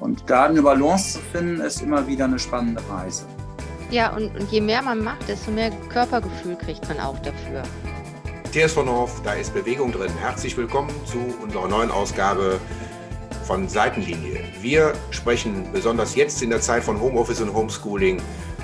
Und 0.00 0.24
da 0.28 0.44
eine 0.44 0.62
Balance 0.62 1.14
zu 1.14 1.18
finden, 1.20 1.60
ist 1.60 1.82
immer 1.82 2.06
wieder 2.06 2.24
eine 2.24 2.38
spannende 2.38 2.82
Reise. 2.90 3.24
Ja, 3.90 4.14
und, 4.14 4.34
und 4.38 4.50
je 4.50 4.60
mehr 4.60 4.82
man 4.82 5.04
macht, 5.04 5.28
desto 5.28 5.50
mehr 5.50 5.70
Körpergefühl 5.88 6.56
kriegt 6.56 6.88
man 6.88 6.98
auch 7.00 7.18
dafür. 7.20 7.62
TSV 8.50 8.84
North, 8.84 9.12
da 9.24 9.34
ist 9.34 9.54
Bewegung 9.54 9.92
drin. 9.92 10.10
Herzlich 10.20 10.56
willkommen 10.56 10.90
zu 11.04 11.18
unserer 11.42 11.68
neuen 11.68 11.90
Ausgabe 11.90 12.58
von 13.44 13.68
Seitenlinie. 13.68 14.40
Wir 14.60 14.94
sprechen 15.10 15.68
besonders 15.72 16.14
jetzt 16.14 16.42
in 16.42 16.50
der 16.50 16.60
Zeit 16.60 16.82
von 16.82 17.00
Homeoffice 17.00 17.40
und 17.40 17.52
Homeschooling 17.52 18.20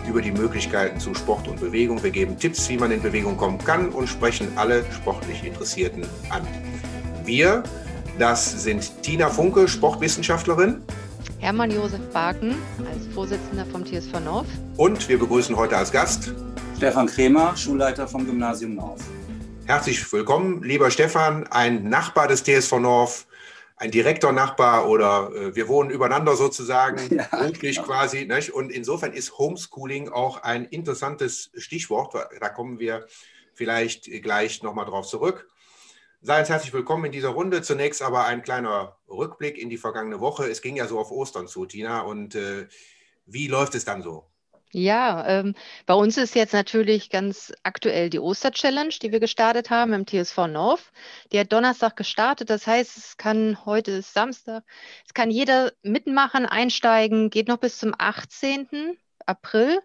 über 0.09 0.23
die 0.23 0.33
Möglichkeiten 0.33 0.99
zu 0.99 1.15
Sport 1.15 1.49
und 1.49 1.61
Bewegung. 1.61 2.03
Wir 2.03 2.11
geben 2.11 2.39
Tipps, 2.39 2.69
wie 2.69 2.77
man 2.77 2.91
in 2.91 3.03
Bewegung 3.03 3.37
kommen 3.37 3.59
kann 3.59 3.91
und 3.91 4.09
sprechen 4.09 4.49
alle 4.57 4.85
sportlich 4.91 5.45
Interessierten 5.45 6.05
an. 6.31 6.47
Wir, 7.25 7.63
das 8.19 8.63
sind 8.63 9.03
Tina 9.03 9.29
Funke, 9.29 9.69
Sportwissenschaftlerin. 9.69 10.83
Hermann 11.41 11.71
Josef 11.71 12.07
Barken 12.13 12.55
als 12.87 13.07
Vorsitzender 13.15 13.65
vom 13.65 13.83
TSV 13.83 14.21
North. 14.21 14.47
Und 14.77 15.09
wir 15.09 15.19
begrüßen 15.19 15.57
heute 15.57 15.75
als 15.75 15.91
Gast 15.91 16.35
Stefan 16.77 17.07
Kremer, 17.07 17.57
Schulleiter 17.57 18.07
vom 18.07 18.27
Gymnasium 18.27 18.75
North. 18.75 19.01
Herzlich 19.65 20.13
willkommen, 20.13 20.63
lieber 20.63 20.91
Stefan, 20.91 21.47
ein 21.47 21.89
Nachbar 21.89 22.29
des 22.29 22.45
TSV 22.45 22.79
North, 22.81 23.27
ein 23.77 23.91
direkter 23.91 24.33
Nachbar 24.33 24.87
oder 24.87 25.31
äh, 25.35 25.57
wir 25.57 25.67
wohnen 25.69 25.89
übereinander 25.89 26.37
sozusagen, 26.37 26.99
ja, 27.17 27.27
genau. 27.59 27.83
quasi. 27.85 28.27
Nicht? 28.27 28.51
Und 28.51 28.71
insofern 28.71 29.15
ist 29.15 29.39
Homeschooling 29.39 30.11
auch 30.11 30.43
ein 30.43 30.67
interessantes 30.67 31.51
Stichwort. 31.57 32.15
Da 32.39 32.49
kommen 32.51 32.79
wir 32.79 33.07
vielleicht 33.55 34.05
gleich 34.23 34.63
nochmal 34.63 34.85
drauf 34.85 35.07
zurück. 35.07 35.50
Seien 36.23 36.45
Sie 36.45 36.53
herzlich 36.53 36.75
willkommen 36.75 37.07
in 37.07 37.13
dieser 37.13 37.31
Runde. 37.31 37.63
Zunächst 37.63 38.03
aber 38.03 38.27
ein 38.27 38.43
kleiner 38.43 38.95
Rückblick 39.09 39.57
in 39.57 39.71
die 39.71 39.79
vergangene 39.79 40.21
Woche. 40.21 40.45
Es 40.45 40.61
ging 40.61 40.77
ja 40.77 40.87
so 40.87 40.99
auf 40.99 41.11
Ostern 41.11 41.49
zu, 41.49 41.65
Tina. 41.65 42.03
Und 42.03 42.35
äh, 42.35 42.69
wie 43.25 43.47
läuft 43.47 43.75
es 43.75 43.87
dann 43.87 44.03
so? 44.03 44.27
Ja, 44.71 45.27
ähm, 45.27 45.55
bei 45.87 45.95
uns 45.95 46.19
ist 46.19 46.35
jetzt 46.35 46.53
natürlich 46.53 47.09
ganz 47.09 47.55
aktuell 47.63 48.11
die 48.11 48.19
Oster-Challenge, 48.19 48.95
die 49.01 49.13
wir 49.13 49.19
gestartet 49.19 49.71
haben 49.71 49.95
im 49.95 50.07
TSV 50.07 50.47
North. 50.47 50.93
Die 51.33 51.41
hat 51.41 51.51
Donnerstag 51.55 51.97
gestartet. 51.97 52.51
Das 52.51 52.67
heißt, 52.67 52.99
es 52.99 53.17
kann, 53.17 53.65
heute 53.65 53.93
ist 53.93 54.13
Samstag, 54.13 54.63
es 55.07 55.15
kann 55.15 55.31
jeder 55.31 55.73
mitmachen, 55.83 56.45
einsteigen, 56.45 57.31
geht 57.31 57.49
noch 57.49 57.57
bis 57.57 57.79
zum 57.79 57.95
18. 57.97 58.99
April. 59.25 59.81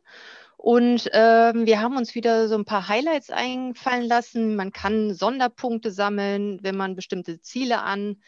Und 0.58 1.10
ähm, 1.14 1.66
wir 1.66 1.82
haben 1.82 1.98
uns 1.98 2.16
wieder 2.16 2.48
so 2.48 2.56
ein 2.56 2.66
paar 2.66 2.88
Highlights 2.88 3.30
einfallen 3.30 4.04
lassen. 4.04 4.56
Man 4.56 4.72
kann 4.72 5.14
Sonderpunkte 5.14 5.92
sammeln, 5.92 6.60
wenn 6.64 6.78
man 6.78 6.96
bestimmte 6.96 7.42
Ziele 7.42 7.82
an, 7.82 8.22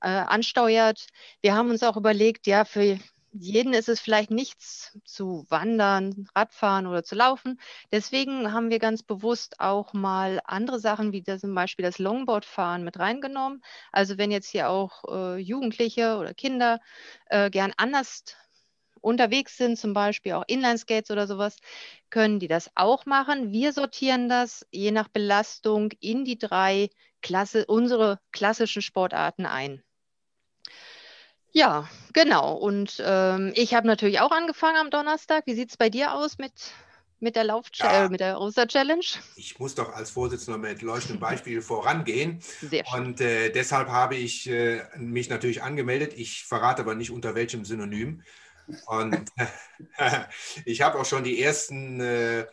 äh, 0.00 0.08
ansteuert. 0.08 1.06
Wir 1.42 1.54
haben 1.54 1.70
uns 1.70 1.82
auch 1.82 1.96
überlegt, 1.96 2.46
ja, 2.46 2.64
für 2.64 2.98
jeden 3.36 3.74
ist 3.74 3.88
es 3.88 4.00
vielleicht 4.00 4.30
nichts 4.30 4.96
zu 5.04 5.44
wandern, 5.48 6.28
Radfahren 6.36 6.86
oder 6.86 7.02
zu 7.02 7.16
laufen. 7.16 7.58
Deswegen 7.90 8.52
haben 8.52 8.70
wir 8.70 8.78
ganz 8.78 9.02
bewusst 9.02 9.60
auch 9.60 9.92
mal 9.92 10.40
andere 10.44 10.78
Sachen 10.78 11.12
wie 11.12 11.22
das, 11.22 11.40
zum 11.40 11.54
Beispiel 11.54 11.84
das 11.84 11.98
Longboardfahren 11.98 12.84
mit 12.84 12.98
reingenommen. 12.98 13.62
Also 13.90 14.18
wenn 14.18 14.30
jetzt 14.30 14.48
hier 14.48 14.70
auch 14.70 15.02
äh, 15.08 15.38
Jugendliche 15.38 16.16
oder 16.18 16.32
Kinder 16.32 16.80
äh, 17.26 17.50
gern 17.50 17.72
anders 17.76 18.24
unterwegs 19.04 19.56
sind, 19.56 19.78
zum 19.78 19.92
Beispiel 19.92 20.32
auch 20.32 20.44
Inlineskates 20.46 21.10
oder 21.10 21.26
sowas, 21.26 21.56
können 22.10 22.40
die 22.40 22.48
das 22.48 22.70
auch 22.74 23.06
machen. 23.06 23.52
Wir 23.52 23.72
sortieren 23.72 24.28
das 24.28 24.66
je 24.70 24.90
nach 24.90 25.08
Belastung 25.08 25.92
in 26.00 26.24
die 26.24 26.38
drei 26.38 26.90
Klasse, 27.22 27.66
unsere 27.66 28.18
klassischen 28.32 28.82
Sportarten 28.82 29.46
ein. 29.46 29.82
Ja, 31.52 31.88
genau. 32.12 32.54
Und 32.54 33.00
ähm, 33.04 33.52
ich 33.54 33.74
habe 33.74 33.86
natürlich 33.86 34.20
auch 34.20 34.32
angefangen 34.32 34.76
am 34.76 34.90
Donnerstag. 34.90 35.46
Wie 35.46 35.54
sieht 35.54 35.70
es 35.70 35.76
bei 35.76 35.88
dir 35.88 36.12
aus 36.12 36.36
mit, 36.36 36.52
mit 37.20 37.36
der 37.36 37.44
Lauf 37.44 37.66
ja, 37.74 38.06
äh, 38.06 38.08
mit 38.08 38.18
der 38.18 38.40
Oster-Challenge? 38.40 39.04
Ich 39.36 39.60
muss 39.60 39.76
doch 39.76 39.92
als 39.92 40.10
Vorsitzender 40.10 40.58
mit 40.58 40.82
leuchtendem 40.82 41.20
Beispiel 41.20 41.62
vorangehen. 41.62 42.40
Sehr 42.40 42.84
schön. 42.84 43.06
Und 43.06 43.20
äh, 43.20 43.50
deshalb 43.50 43.88
habe 43.88 44.16
ich 44.16 44.50
äh, 44.50 44.82
mich 44.96 45.30
natürlich 45.30 45.62
angemeldet. 45.62 46.14
Ich 46.16 46.44
verrate 46.44 46.82
aber 46.82 46.96
nicht 46.96 47.12
unter 47.12 47.36
welchem 47.36 47.64
Synonym. 47.64 48.22
Und 48.86 49.32
ich 50.64 50.82
habe 50.82 50.98
auch 50.98 51.04
schon 51.04 51.24
die 51.24 51.42
ersten 51.42 52.00
äh, 52.00 52.46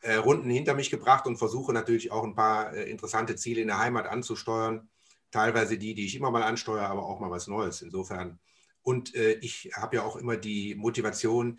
äh, 0.00 0.14
Runden 0.14 0.50
hinter 0.50 0.74
mich 0.74 0.90
gebracht 0.90 1.26
und 1.26 1.36
versuche 1.36 1.72
natürlich 1.72 2.10
auch 2.12 2.24
ein 2.24 2.34
paar 2.34 2.74
äh, 2.74 2.90
interessante 2.90 3.36
Ziele 3.36 3.60
in 3.60 3.68
der 3.68 3.78
Heimat 3.78 4.06
anzusteuern 4.06 4.88
teilweise 5.30 5.78
die, 5.78 5.94
die 5.94 6.06
ich 6.06 6.16
immer 6.16 6.30
mal 6.30 6.42
ansteuere, 6.42 6.88
aber 6.88 7.06
auch 7.06 7.20
mal 7.20 7.30
was 7.30 7.46
Neues. 7.46 7.82
Insofern. 7.82 8.38
Und 8.82 9.14
äh, 9.14 9.32
ich 9.34 9.70
habe 9.74 9.96
ja 9.96 10.02
auch 10.02 10.16
immer 10.16 10.36
die 10.36 10.74
Motivation, 10.74 11.56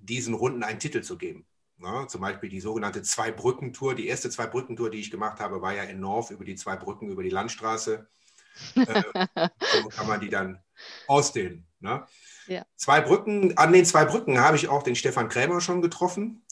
diesen 0.00 0.34
Runden 0.34 0.62
einen 0.62 0.78
Titel 0.78 1.02
zu 1.02 1.18
geben. 1.18 1.46
Ja, 1.80 2.08
zum 2.08 2.20
Beispiel 2.20 2.50
die 2.50 2.60
sogenannte 2.60 3.02
Zwei-Brücken-Tour. 3.02 3.94
Die 3.94 4.08
erste 4.08 4.30
Zwei-Brücken-Tour, 4.30 4.90
die 4.90 4.98
ich 4.98 5.10
gemacht 5.10 5.38
habe, 5.38 5.62
war 5.62 5.74
ja 5.74 5.84
in 5.84 6.00
North 6.00 6.30
über 6.30 6.44
die 6.44 6.56
zwei 6.56 6.76
Brücken 6.76 7.08
über 7.08 7.22
die 7.22 7.30
Landstraße. 7.30 8.08
äh, 8.74 9.02
so 9.82 9.88
kann 9.88 10.08
man 10.08 10.20
die 10.20 10.28
dann 10.28 10.60
ausdehnen. 11.06 11.67
Ne? 11.80 12.06
Ja. 12.46 12.64
Zwei 12.76 13.00
Brücken, 13.00 13.56
an 13.56 13.72
den 13.72 13.84
zwei 13.84 14.04
Brücken 14.04 14.40
habe 14.40 14.56
ich 14.56 14.68
auch 14.68 14.82
den 14.82 14.96
Stefan 14.96 15.28
Krämer 15.28 15.60
schon 15.60 15.82
getroffen. 15.82 16.44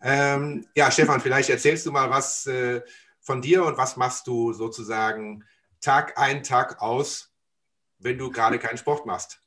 Ähm, 0.00 0.66
ja, 0.76 0.90
Stefan, 0.90 1.20
vielleicht 1.20 1.50
erzählst 1.50 1.84
du 1.86 1.92
mal 1.92 2.10
was 2.10 2.46
äh, 2.46 2.82
von 3.20 3.42
dir 3.42 3.64
und 3.64 3.76
was 3.76 3.96
machst 3.96 4.26
du 4.26 4.52
sozusagen 4.52 5.44
Tag 5.80 6.18
ein, 6.18 6.42
Tag 6.42 6.80
aus, 6.80 7.32
wenn 7.98 8.18
du 8.18 8.30
gerade 8.30 8.58
keinen 8.58 8.78
Sport 8.78 9.06
machst? 9.06 9.40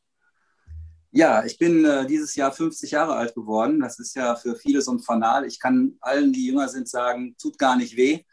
Ja, 1.11 1.43
ich 1.43 1.57
bin 1.57 1.83
äh, 1.83 2.05
dieses 2.05 2.35
Jahr 2.35 2.53
50 2.53 2.91
Jahre 2.91 3.15
alt 3.15 3.35
geworden. 3.35 3.81
Das 3.81 3.99
ist 3.99 4.15
ja 4.15 4.35
für 4.35 4.55
viele 4.55 4.81
so 4.81 4.93
ein 4.93 4.99
Fanal. 4.99 5.45
Ich 5.45 5.59
kann 5.59 5.97
allen, 5.99 6.31
die 6.31 6.47
jünger 6.47 6.69
sind, 6.69 6.87
sagen, 6.87 7.35
tut 7.37 7.57
gar 7.57 7.75
nicht 7.75 7.97
weh. 7.97 8.23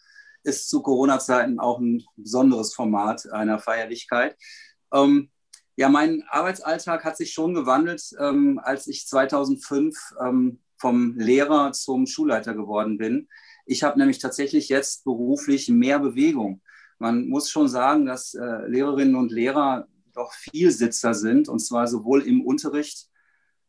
Ist 0.45 0.71
zu 0.71 0.81
Corona-Zeiten 0.83 1.59
auch 1.59 1.81
ein 1.81 2.05
besonderes 2.17 2.75
Format 2.75 3.29
einer 3.33 3.59
Feierlichkeit. 3.59 4.37
Ähm, 4.93 5.31
ja, 5.78 5.89
mein 5.89 6.25
Arbeitsalltag 6.28 7.05
hat 7.05 7.16
sich 7.16 7.33
schon 7.33 7.55
gewandelt, 7.55 8.03
ähm, 8.21 8.61
als 8.62 8.87
ich 8.87 9.06
2005 9.06 9.97
ähm, 10.21 10.59
vom 10.77 11.16
Lehrer 11.16 11.72
zum 11.72 12.06
Schulleiter 12.06 12.55
geworden 12.55 12.99
bin. 12.99 13.28
Ich 13.65 13.83
habe 13.83 13.99
nämlich 13.99 14.19
tatsächlich 14.19 14.69
jetzt 14.69 15.05
beruflich 15.05 15.69
mehr 15.69 15.99
Bewegung 15.99 16.61
man 16.99 17.28
muss 17.28 17.50
schon 17.50 17.69
sagen, 17.69 18.06
dass 18.06 18.34
äh, 18.34 18.67
Lehrerinnen 18.67 19.15
und 19.15 19.33
Lehrer 19.33 19.87
doch 20.15 20.33
Vielsitzer 20.33 21.15
sind, 21.15 21.49
und 21.49 21.61
zwar 21.61 21.87
sowohl 21.87 22.22
im 22.22 22.44
Unterricht, 22.44 23.09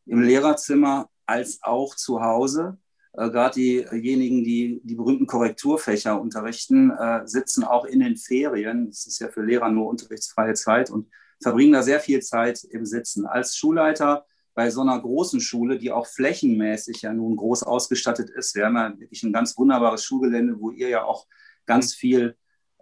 im 0.05 0.21
Lehrerzimmer 0.21 1.09
als 1.25 1.59
auch 1.61 1.95
zu 1.95 2.21
Hause. 2.21 2.77
Äh, 3.13 3.29
Gerade 3.29 3.55
diejenigen, 3.55 4.43
die 4.43 4.81
die 4.83 4.95
berühmten 4.95 5.27
Korrekturfächer 5.27 6.19
unterrichten, 6.19 6.91
äh, 6.91 7.21
sitzen 7.25 7.63
auch 7.63 7.85
in 7.85 7.99
den 7.99 8.17
Ferien. 8.17 8.87
Das 8.87 9.05
ist 9.05 9.19
ja 9.19 9.29
für 9.29 9.43
Lehrer 9.43 9.69
nur 9.69 9.87
unterrichtsfreie 9.87 10.55
Zeit 10.55 10.89
und 10.89 11.07
verbringen 11.41 11.73
da 11.73 11.83
sehr 11.83 11.99
viel 11.99 12.21
Zeit 12.21 12.63
im 12.63 12.85
Sitzen. 12.85 13.25
Als 13.25 13.55
Schulleiter 13.55 14.25
bei 14.53 14.69
so 14.69 14.81
einer 14.81 14.99
großen 14.99 15.39
Schule, 15.39 15.77
die 15.77 15.91
auch 15.91 16.07
flächenmäßig 16.07 17.03
ja 17.03 17.13
nun 17.13 17.35
groß 17.35 17.63
ausgestattet 17.63 18.29
ist, 18.29 18.55
wir 18.55 18.65
haben 18.65 18.75
ja 18.75 18.99
wirklich 18.99 19.23
ein 19.23 19.33
ganz 19.33 19.57
wunderbares 19.57 20.03
Schulgelände, 20.03 20.59
wo 20.59 20.71
ihr 20.71 20.89
ja 20.89 21.03
auch 21.03 21.27
ganz 21.65 21.93
viel 21.93 22.35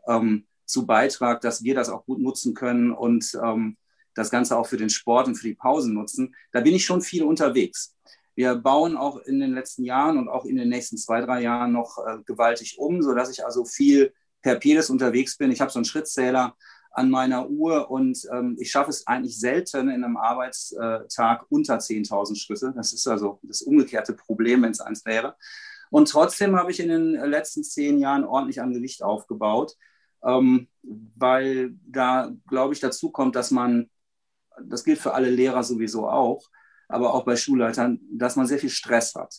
ähm, 0.08 0.48
zu 0.66 0.86
Beitrag, 0.86 1.42
dass 1.42 1.64
wir 1.64 1.76
das 1.76 1.90
auch 1.90 2.06
gut 2.06 2.20
nutzen 2.20 2.54
können 2.54 2.92
und 2.92 3.38
ähm, 3.44 3.78
das 4.14 4.32
Ganze 4.32 4.58
auch 4.58 4.68
für 4.68 4.78
den 4.78 4.90
Sport 4.90 5.28
und 5.28 5.36
für 5.36 5.48
die 5.48 5.56
Pausen 5.56 5.94
nutzen. 5.94 6.36
Da 6.52 6.62
bin 6.62 6.74
ich 6.74 6.86
schon 6.86 7.02
viel 7.02 7.24
unterwegs. 7.24 7.96
Wir 8.36 8.56
bauen 8.56 8.98
auch 8.98 9.18
in 9.18 9.40
den 9.40 9.54
letzten 9.54 9.84
Jahren 9.84 10.18
und 10.18 10.30
auch 10.30 10.46
in 10.46 10.56
den 10.56 10.70
nächsten 10.70 10.98
zwei, 10.98 11.22
drei 11.22 11.42
Jahren 11.42 11.72
noch 11.72 11.98
äh, 12.00 12.18
gewaltig 12.26 12.78
um, 12.78 13.02
sodass 13.02 13.32
ich 13.32 13.46
also 13.46 13.66
viel 13.66 14.14
per 14.42 14.56
Pedes 14.56 14.90
unterwegs 14.90 15.38
bin. 15.38 15.52
Ich 15.52 15.62
habe 15.62 15.72
so 15.72 15.80
einen 15.80 15.86
Schrittzähler 15.86 16.56
an 16.98 17.10
meiner 17.10 17.50
Uhr 17.50 17.92
und 17.92 18.28
ähm, 18.34 18.58
ich 18.60 18.72
schaffe 18.72 18.90
es 18.90 19.06
eigentlich 19.06 19.40
selten 19.40 19.90
in 19.90 20.04
einem 20.04 20.18
Arbeitstag 20.18 21.46
unter 21.50 21.78
10.000 21.78 22.36
Schritte. 22.36 22.74
Das 22.76 22.92
ist 22.92 23.08
also 23.08 23.40
das 23.44 23.62
umgekehrte 23.62 24.14
Problem, 24.14 24.64
wenn 24.64 24.72
es 24.72 24.80
eins 24.80 25.06
wäre. 25.06 25.36
Und 25.90 26.10
trotzdem 26.10 26.56
habe 26.56 26.72
ich 26.72 26.80
in 26.80 26.90
den 26.90 27.14
letzten 27.14 27.64
zehn 27.64 28.00
Jahren 28.00 28.26
ordentlich 28.26 28.62
an 28.62 28.74
Gewicht 28.74 29.04
aufgebaut 29.04 29.76
ähm, 30.24 30.68
weil 30.84 31.76
da, 31.86 32.32
glaube 32.48 32.74
ich, 32.74 32.80
dazu 32.80 33.12
kommt, 33.12 33.36
dass 33.36 33.52
man, 33.52 33.90
das 34.62 34.84
gilt 34.84 35.00
für 35.00 35.14
alle 35.14 35.30
Lehrer 35.30 35.64
sowieso 35.64 36.08
auch, 36.10 36.44
aber 36.88 37.14
auch 37.14 37.26
bei 37.26 37.36
Schulleitern, 37.36 38.00
dass 38.12 38.36
man 38.36 38.48
sehr 38.48 38.60
viel 38.60 38.70
Stress 38.70 39.16
hat. 39.16 39.36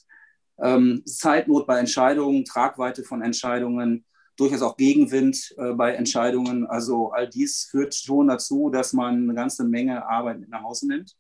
Ähm, 0.58 1.02
Zeitnot 1.06 1.66
bei 1.66 1.78
Entscheidungen, 1.78 2.44
Tragweite 2.44 3.04
von 3.04 3.22
Entscheidungen, 3.22 4.04
durchaus 4.38 4.62
auch 4.62 4.76
Gegenwind 4.76 5.54
äh, 5.58 5.72
bei 5.72 5.94
Entscheidungen. 5.94 6.66
Also 6.66 7.10
all 7.10 7.28
dies 7.28 7.68
führt 7.70 7.94
schon 7.94 8.28
dazu, 8.28 8.70
dass 8.70 8.92
man 8.92 9.24
eine 9.24 9.34
ganze 9.34 9.64
Menge 9.64 10.06
Arbeit 10.06 10.40
mit 10.40 10.48
nach 10.48 10.62
Hause 10.62 10.88
nimmt. 10.88 11.16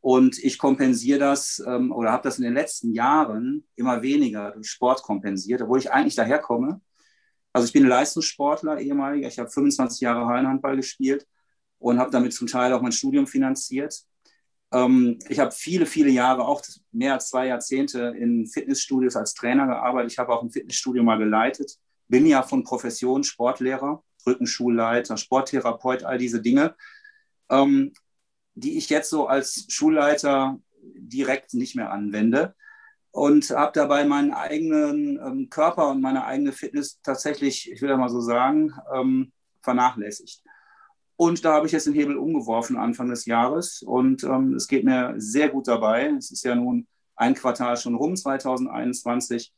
Und 0.00 0.38
ich 0.38 0.58
kompensiere 0.58 1.18
das 1.18 1.62
ähm, 1.66 1.92
oder 1.92 2.12
habe 2.12 2.24
das 2.24 2.38
in 2.38 2.44
den 2.44 2.54
letzten 2.54 2.92
Jahren 2.92 3.66
immer 3.76 4.02
weniger 4.02 4.50
durch 4.50 4.68
Sport 4.68 5.02
kompensiert, 5.02 5.62
obwohl 5.62 5.78
ich 5.78 5.92
eigentlich 5.92 6.16
daherkomme 6.16 6.80
also 7.54 7.66
ich 7.66 7.72
bin 7.72 7.86
Leistungssportler, 7.86 8.80
ehemaliger. 8.80 9.28
Ich 9.28 9.38
habe 9.38 9.48
25 9.48 10.00
Jahre 10.00 10.26
Hallenhandball 10.26 10.74
gespielt 10.76 11.24
und 11.78 12.00
habe 12.00 12.10
damit 12.10 12.34
zum 12.34 12.48
Teil 12.48 12.72
auch 12.72 12.82
mein 12.82 12.90
Studium 12.90 13.28
finanziert. 13.28 14.02
Ähm, 14.72 15.20
ich 15.28 15.38
habe 15.38 15.52
viele, 15.52 15.86
viele 15.86 16.10
Jahre, 16.10 16.48
auch 16.48 16.62
mehr 16.90 17.14
als 17.14 17.28
zwei 17.28 17.46
Jahrzehnte 17.46 18.12
in 18.18 18.48
Fitnessstudios 18.48 19.14
als 19.14 19.34
Trainer 19.34 19.68
gearbeitet. 19.68 20.10
Ich 20.10 20.18
habe 20.18 20.32
auch 20.32 20.42
ein 20.42 20.50
Fitnessstudio 20.50 21.04
mal 21.04 21.16
geleitet. 21.16 21.78
Bin 22.08 22.26
ja 22.26 22.42
von 22.42 22.64
Profession 22.64 23.24
Sportlehrer, 23.24 24.02
Rückenschulleiter, 24.26 25.16
Sporttherapeut, 25.16 26.04
all 26.04 26.18
diese 26.18 26.40
Dinge, 26.40 26.74
ähm, 27.50 27.92
die 28.54 28.78
ich 28.78 28.88
jetzt 28.88 29.10
so 29.10 29.26
als 29.26 29.66
Schulleiter 29.68 30.58
direkt 30.82 31.54
nicht 31.54 31.76
mehr 31.76 31.90
anwende 31.90 32.54
und 33.10 33.50
habe 33.50 33.72
dabei 33.74 34.04
meinen 34.04 34.32
eigenen 34.32 35.20
ähm, 35.24 35.48
Körper 35.48 35.88
und 35.88 36.00
meine 36.00 36.24
eigene 36.24 36.52
Fitness 36.52 37.00
tatsächlich, 37.02 37.70
ich 37.70 37.80
will 37.80 37.90
ja 37.90 37.96
mal 37.96 38.08
so 38.08 38.20
sagen, 38.20 38.72
ähm, 38.92 39.32
vernachlässigt. 39.62 40.42
Und 41.16 41.44
da 41.44 41.54
habe 41.54 41.66
ich 41.66 41.72
jetzt 41.72 41.86
den 41.86 41.94
Hebel 41.94 42.16
umgeworfen 42.16 42.76
Anfang 42.76 43.08
des 43.08 43.24
Jahres 43.24 43.82
und 43.82 44.24
ähm, 44.24 44.54
es 44.54 44.66
geht 44.66 44.84
mir 44.84 45.14
sehr 45.16 45.48
gut 45.48 45.68
dabei. 45.68 46.12
Es 46.18 46.32
ist 46.32 46.44
ja 46.44 46.56
nun 46.56 46.88
ein 47.14 47.34
Quartal 47.34 47.76
schon 47.76 47.94
rum, 47.94 48.16
2021. 48.16 49.52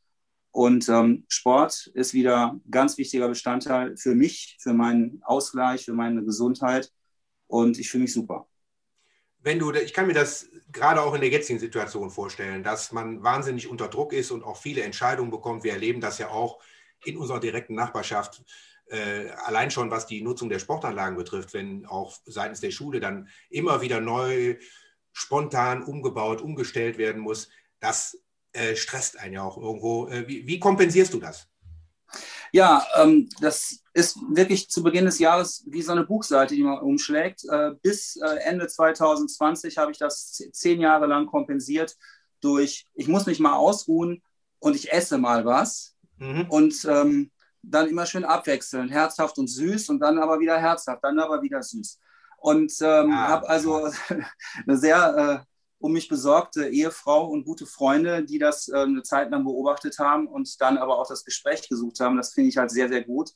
Und 0.57 0.89
ähm, 0.89 1.25
Sport 1.29 1.91
ist 1.95 2.15
wieder 2.15 2.59
ganz 2.71 2.97
wichtiger 2.97 3.29
Bestandteil 3.29 3.97
für 3.97 4.15
mich, 4.15 4.57
für 4.59 4.73
meinen 4.73 5.21
Ausgleich, 5.23 5.85
für 5.85 5.93
meine 5.93 6.25
Gesundheit. 6.25 6.91
Und 7.47 7.79
ich 7.79 7.91
fühle 7.91 8.05
mich 8.05 8.15
super 8.15 8.49
wenn 9.47 9.61
du, 9.61 9.73
ich 9.73 9.95
kann 9.95 10.09
mir 10.09 10.13
das 10.13 10.49
gerade 10.73 11.01
auch 11.01 11.15
in 11.15 11.21
der 11.21 11.31
jetzigen 11.31 11.61
Situation 11.61 12.11
vorstellen, 12.11 12.65
dass 12.65 12.91
man 12.91 13.23
wahnsinnig 13.23 13.71
unter 13.71 13.87
Druck 13.87 14.13
ist 14.13 14.33
und 14.33 14.43
auch 14.43 14.57
viele 14.57 14.83
Entscheidungen 14.83 15.31
bekommt. 15.31 15.63
Wir 15.63 15.75
erleben 15.75 16.01
das 16.01 16.19
ja 16.19 16.31
auch 16.31 16.61
in 17.05 17.17
unserer 17.17 17.39
direkten 17.39 17.77
Nachbarschaft, 17.77 18.43
äh, 18.89 19.29
allein 19.45 19.71
schon 19.71 19.93
was 19.93 20.09
die 20.09 20.21
Nutzung 20.21 20.49
der 20.49 20.59
Sportanlagen 20.59 21.17
betrifft, 21.17 21.55
wenn 21.55 21.87
auch 21.87 22.19
seitens 22.25 22.59
der 22.59 22.73
Schule 22.73 22.99
dann 22.99 23.29
immer 23.49 23.83
wieder 23.83 24.01
neu, 24.01 24.57
spontan 25.13 25.85
umgebaut, 25.85 26.41
umgestellt 26.43 26.99
werden 26.99 27.23
muss. 27.23 27.49
Das 27.79 28.19
äh, 28.57 28.77
stresst 28.77 29.19
einen 29.19 29.35
ja 29.35 29.43
auch 29.43 29.59
irgendwo. 29.59 30.09
Äh, 30.09 30.27
wie, 30.27 30.47
wie 30.47 30.59
kompensierst 30.59 31.13
du 31.13 31.21
das? 31.21 31.49
Ja, 32.53 32.87
ähm, 32.97 33.29
das 33.41 33.81
ist 33.93 34.19
wirklich 34.31 34.71
zu 34.71 34.83
Beginn 34.83 35.05
des 35.05 35.19
Jahres 35.19 35.65
wie 35.67 35.83
so 35.83 35.93
eine 35.93 36.05
Buchseite, 36.05 36.55
die 36.55 36.63
man 36.63 36.79
umschlägt. 36.79 37.45
Äh, 37.51 37.73
bis 37.83 38.17
äh, 38.17 38.37
Ende 38.45 38.67
2020 38.67 39.79
habe 39.79 39.93
ich 39.93 39.99
das 39.99 40.43
zehn 40.53 40.81
Jahre 40.81 41.07
lang 41.07 41.27
kompensiert 41.27 41.97
durch, 42.41 42.87
ich 42.95 43.09
muss 43.09 43.27
mich 43.27 43.41
mal 43.41 43.55
ausruhen 43.55 44.23
und 44.59 44.77
ich 44.77 44.93
esse 44.93 45.19
mal 45.19 45.45
was. 45.45 45.95
Mhm. 46.19 46.47
Und 46.49 46.85
ähm, 46.85 47.31
dann 47.63 47.89
immer 47.89 48.07
schön 48.07 48.25
abwechseln, 48.25 48.89
herzhaft 48.89 49.39
und 49.39 49.49
süß 49.49 49.89
und 49.89 50.01
dann 50.01 50.19
aber 50.19 50.39
wieder 50.41 50.59
herzhaft, 50.59 51.03
dann 51.03 51.19
aber 51.19 51.43
wieder 51.43 51.63
süß. 51.63 51.99
Und 52.39 52.73
ähm, 52.81 53.11
ah, 53.13 53.29
habe 53.29 53.49
also 53.49 53.91
eine 54.67 54.77
sehr 54.77 55.45
äh, 55.45 55.56
um 55.79 55.93
mich 55.93 56.09
besorgte 56.09 56.69
Ehefrau 56.69 57.27
und 57.27 57.45
gute 57.45 57.67
Freunde, 57.67 58.25
die 58.25 58.39
das 58.39 58.69
äh, 58.69 58.77
eine 58.79 59.03
Zeit 59.03 59.31
lang 59.31 59.45
beobachtet 59.45 59.99
haben 59.99 60.27
und 60.27 60.61
dann 60.61 60.79
aber 60.79 60.99
auch 60.99 61.09
das 61.09 61.25
Gespräch 61.25 61.69
gesucht 61.69 62.01
haben. 62.01 62.17
Das 62.17 62.33
finde 62.33 62.49
ich 62.49 62.57
halt 62.57 62.71
sehr, 62.71 62.89
sehr 62.89 63.05
gut. 63.05 63.31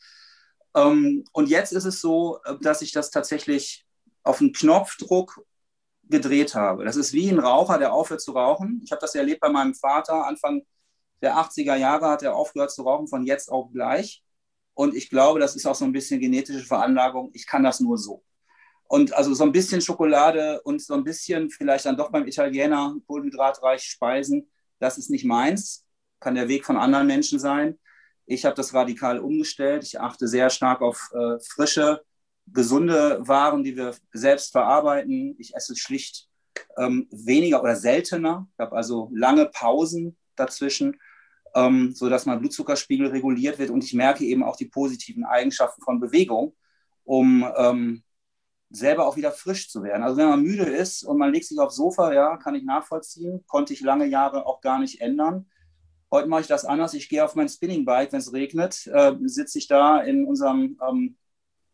Ähm, 0.74 1.24
und 1.32 1.48
jetzt 1.48 1.72
ist 1.72 1.84
es 1.84 2.00
so, 2.00 2.38
äh, 2.44 2.56
dass 2.60 2.82
ich 2.82 2.92
das 2.92 3.10
tatsächlich 3.10 3.86
auf 4.22 4.40
einen 4.40 4.52
Knopfdruck 4.52 5.44
gedreht 6.04 6.54
habe. 6.54 6.84
Das 6.84 6.96
ist 6.96 7.12
wie 7.12 7.28
ein 7.30 7.38
Raucher, 7.38 7.78
der 7.78 7.92
aufhört 7.92 8.20
zu 8.20 8.32
rauchen. 8.32 8.80
Ich 8.84 8.90
habe 8.90 9.00
das 9.00 9.14
erlebt 9.14 9.40
bei 9.40 9.48
meinem 9.48 9.74
Vater. 9.74 10.26
Anfang 10.26 10.62
der 11.22 11.36
80er 11.36 11.76
Jahre 11.76 12.08
hat 12.08 12.22
er 12.22 12.34
aufgehört 12.34 12.72
zu 12.72 12.82
rauchen, 12.82 13.08
von 13.08 13.24
jetzt 13.24 13.50
auf 13.50 13.70
gleich. 13.72 14.22
Und 14.74 14.94
ich 14.94 15.10
glaube, 15.10 15.40
das 15.40 15.56
ist 15.56 15.66
auch 15.66 15.74
so 15.74 15.84
ein 15.84 15.92
bisschen 15.92 16.20
genetische 16.20 16.64
Veranlagung. 16.64 17.30
Ich 17.34 17.46
kann 17.46 17.62
das 17.62 17.80
nur 17.80 17.98
so. 17.98 18.24
Und 18.90 19.12
also 19.12 19.32
so 19.34 19.44
ein 19.44 19.52
bisschen 19.52 19.80
Schokolade 19.80 20.60
und 20.62 20.82
so 20.82 20.94
ein 20.94 21.04
bisschen 21.04 21.48
vielleicht 21.48 21.86
dann 21.86 21.96
doch 21.96 22.10
beim 22.10 22.26
Italiener 22.26 22.96
kohlenhydratreich 23.06 23.84
speisen, 23.84 24.50
das 24.80 24.98
ist 24.98 25.10
nicht 25.10 25.24
meins. 25.24 25.86
Kann 26.18 26.34
der 26.34 26.48
Weg 26.48 26.66
von 26.66 26.76
anderen 26.76 27.06
Menschen 27.06 27.38
sein. 27.38 27.78
Ich 28.26 28.44
habe 28.44 28.56
das 28.56 28.74
radikal 28.74 29.20
umgestellt. 29.20 29.84
Ich 29.84 30.00
achte 30.00 30.26
sehr 30.26 30.50
stark 30.50 30.82
auf 30.82 31.08
äh, 31.14 31.38
frische, 31.38 32.02
gesunde 32.48 33.20
Waren, 33.28 33.62
die 33.62 33.76
wir 33.76 33.94
selbst 34.12 34.50
verarbeiten. 34.50 35.36
Ich 35.38 35.54
esse 35.54 35.76
schlicht 35.76 36.28
ähm, 36.76 37.06
weniger 37.12 37.62
oder 37.62 37.76
seltener. 37.76 38.48
Ich 38.54 38.58
habe 38.58 38.74
also 38.74 39.08
lange 39.14 39.46
Pausen 39.46 40.16
dazwischen, 40.34 40.98
ähm, 41.54 41.94
sodass 41.94 42.26
mein 42.26 42.40
Blutzuckerspiegel 42.40 43.06
reguliert 43.06 43.60
wird. 43.60 43.70
Und 43.70 43.84
ich 43.84 43.94
merke 43.94 44.24
eben 44.24 44.42
auch 44.42 44.56
die 44.56 44.66
positiven 44.66 45.24
Eigenschaften 45.24 45.80
von 45.80 46.00
Bewegung, 46.00 46.56
um 47.04 47.48
ähm, 47.56 48.02
selber 48.70 49.06
auch 49.06 49.16
wieder 49.16 49.32
frisch 49.32 49.68
zu 49.68 49.82
werden. 49.82 50.02
Also 50.02 50.16
wenn 50.16 50.28
man 50.28 50.42
müde 50.42 50.64
ist 50.64 51.02
und 51.02 51.18
man 51.18 51.32
legt 51.32 51.46
sich 51.46 51.58
aufs 51.58 51.76
Sofa, 51.76 52.12
ja, 52.12 52.36
kann 52.36 52.54
ich 52.54 52.64
nachvollziehen, 52.64 53.44
konnte 53.46 53.72
ich 53.72 53.80
lange 53.80 54.06
Jahre 54.06 54.46
auch 54.46 54.60
gar 54.60 54.78
nicht 54.78 55.00
ändern. 55.00 55.50
Heute 56.10 56.28
mache 56.28 56.42
ich 56.42 56.46
das 56.46 56.64
anders. 56.64 56.94
Ich 56.94 57.08
gehe 57.08 57.24
auf 57.24 57.34
mein 57.34 57.48
Spinningbike, 57.48 58.12
wenn 58.12 58.20
es 58.20 58.32
regnet, 58.32 58.86
äh, 58.86 59.14
sitze 59.24 59.58
ich 59.58 59.66
da 59.66 60.00
in 60.00 60.24
unserem 60.24 60.78
ähm, 60.88 61.16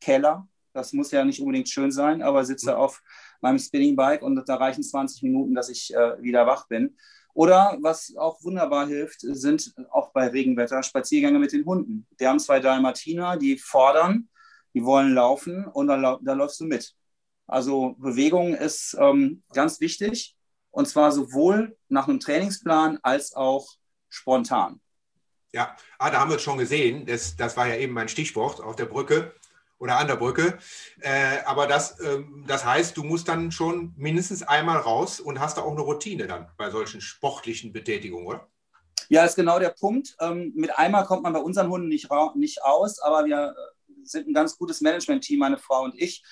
Keller. 0.01 0.49
Das 0.73 0.93
muss 0.93 1.11
ja 1.11 1.25
nicht 1.25 1.41
unbedingt 1.41 1.69
schön 1.69 1.91
sein, 1.91 2.23
aber 2.23 2.45
sitze 2.45 2.73
mhm. 2.73 2.77
auf 2.77 3.03
meinem 3.41 3.59
Spinningbike 3.59 4.25
und 4.25 4.47
da 4.49 4.57
reichen 4.57 4.83
20 4.83 5.23
Minuten, 5.23 5.55
dass 5.55 5.69
ich 5.69 5.95
äh, 5.95 6.23
wieder 6.23 6.47
wach 6.47 6.67
bin. 6.67 6.97
Oder 7.35 7.77
was 7.83 8.15
auch 8.17 8.43
wunderbar 8.43 8.87
hilft, 8.87 9.21
sind 9.21 9.75
auch 9.91 10.11
bei 10.13 10.29
Regenwetter 10.29 10.83
Spaziergänge 10.83 11.39
mit 11.39 11.53
den 11.53 11.67
Hunden. 11.67 12.07
Wir 12.17 12.31
haben 12.31 12.39
zwei 12.39 12.61
Dalmatiner, 12.61 13.37
die 13.37 13.59
fordern 13.59 14.29
die 14.77 14.85
wollen 14.85 15.15
laufen 15.15 15.65
und 15.65 15.87
da, 15.87 16.19
da 16.21 16.33
läufst 16.35 16.61
du 16.61 16.67
mit. 16.67 16.95
Also 17.47 17.95
Bewegung 17.99 18.55
ist 18.55 18.95
ähm, 19.01 19.43
ganz 19.55 19.81
wichtig 19.81 20.37
und 20.71 20.87
zwar 20.87 21.13
sowohl 21.13 21.79
nach 21.89 22.07
einem 22.07 22.21
Trainingsplan 22.21 22.99
als 23.03 23.35
auch 23.35 23.67
spontan. 24.11 24.83
Ja, 25.55 25.75
ah, 25.99 26.11
da 26.11 26.21
haben 26.21 26.29
wir 26.29 26.37
es 26.37 26.43
schon 26.43 26.59
gesehen. 26.59 27.07
Das, 27.07 27.37
das 27.37 27.57
war 27.57 27.67
ja 27.67 27.77
eben 27.77 27.95
mein 27.95 28.11
Stichwort 28.11 28.61
auf 28.61 28.77
der 28.77 28.85
Brücke 28.85 29.33
oder 29.79 29.97
an 29.97 30.09
der 30.09 30.17
Brücke. 30.17 30.59
Äh, 31.01 31.39
aber 31.47 31.67
das, 31.67 31.99
äh, 32.01 32.23
das 32.47 32.67
heißt, 32.67 32.99
du 32.99 33.03
musst 33.03 33.29
dann 33.29 33.53
schon 33.53 33.95
mindestens 33.97 34.43
einmal 34.43 34.77
raus 34.77 35.21
und 35.21 35.41
hast 35.41 35.57
da 35.57 35.63
auch 35.63 35.73
eine 35.73 35.81
Routine 35.81 36.27
dann 36.27 36.51
bei 36.59 36.69
solchen 36.69 37.01
sportlichen 37.01 37.73
Betätigungen, 37.73 38.27
oder? 38.27 38.47
Ja, 39.09 39.25
ist 39.25 39.37
genau 39.37 39.59
der 39.59 39.71
Punkt. 39.71 40.17
Ähm, 40.21 40.53
mit 40.55 40.77
einmal 40.77 41.07
kommt 41.07 41.23
man 41.23 41.33
bei 41.33 41.39
unseren 41.39 41.71
Hunden 41.71 41.89
nicht, 41.89 42.11
nicht 42.35 42.63
aus, 42.63 42.99
aber 42.99 43.25
wir 43.25 43.55
sind 44.07 44.29
ein 44.29 44.35
ganz 44.35 44.57
gutes 44.57 44.81
Management-Team, 44.81 45.39
meine 45.39 45.59
Frau 45.59 45.85
und 45.85 45.95
ich. 46.01 46.23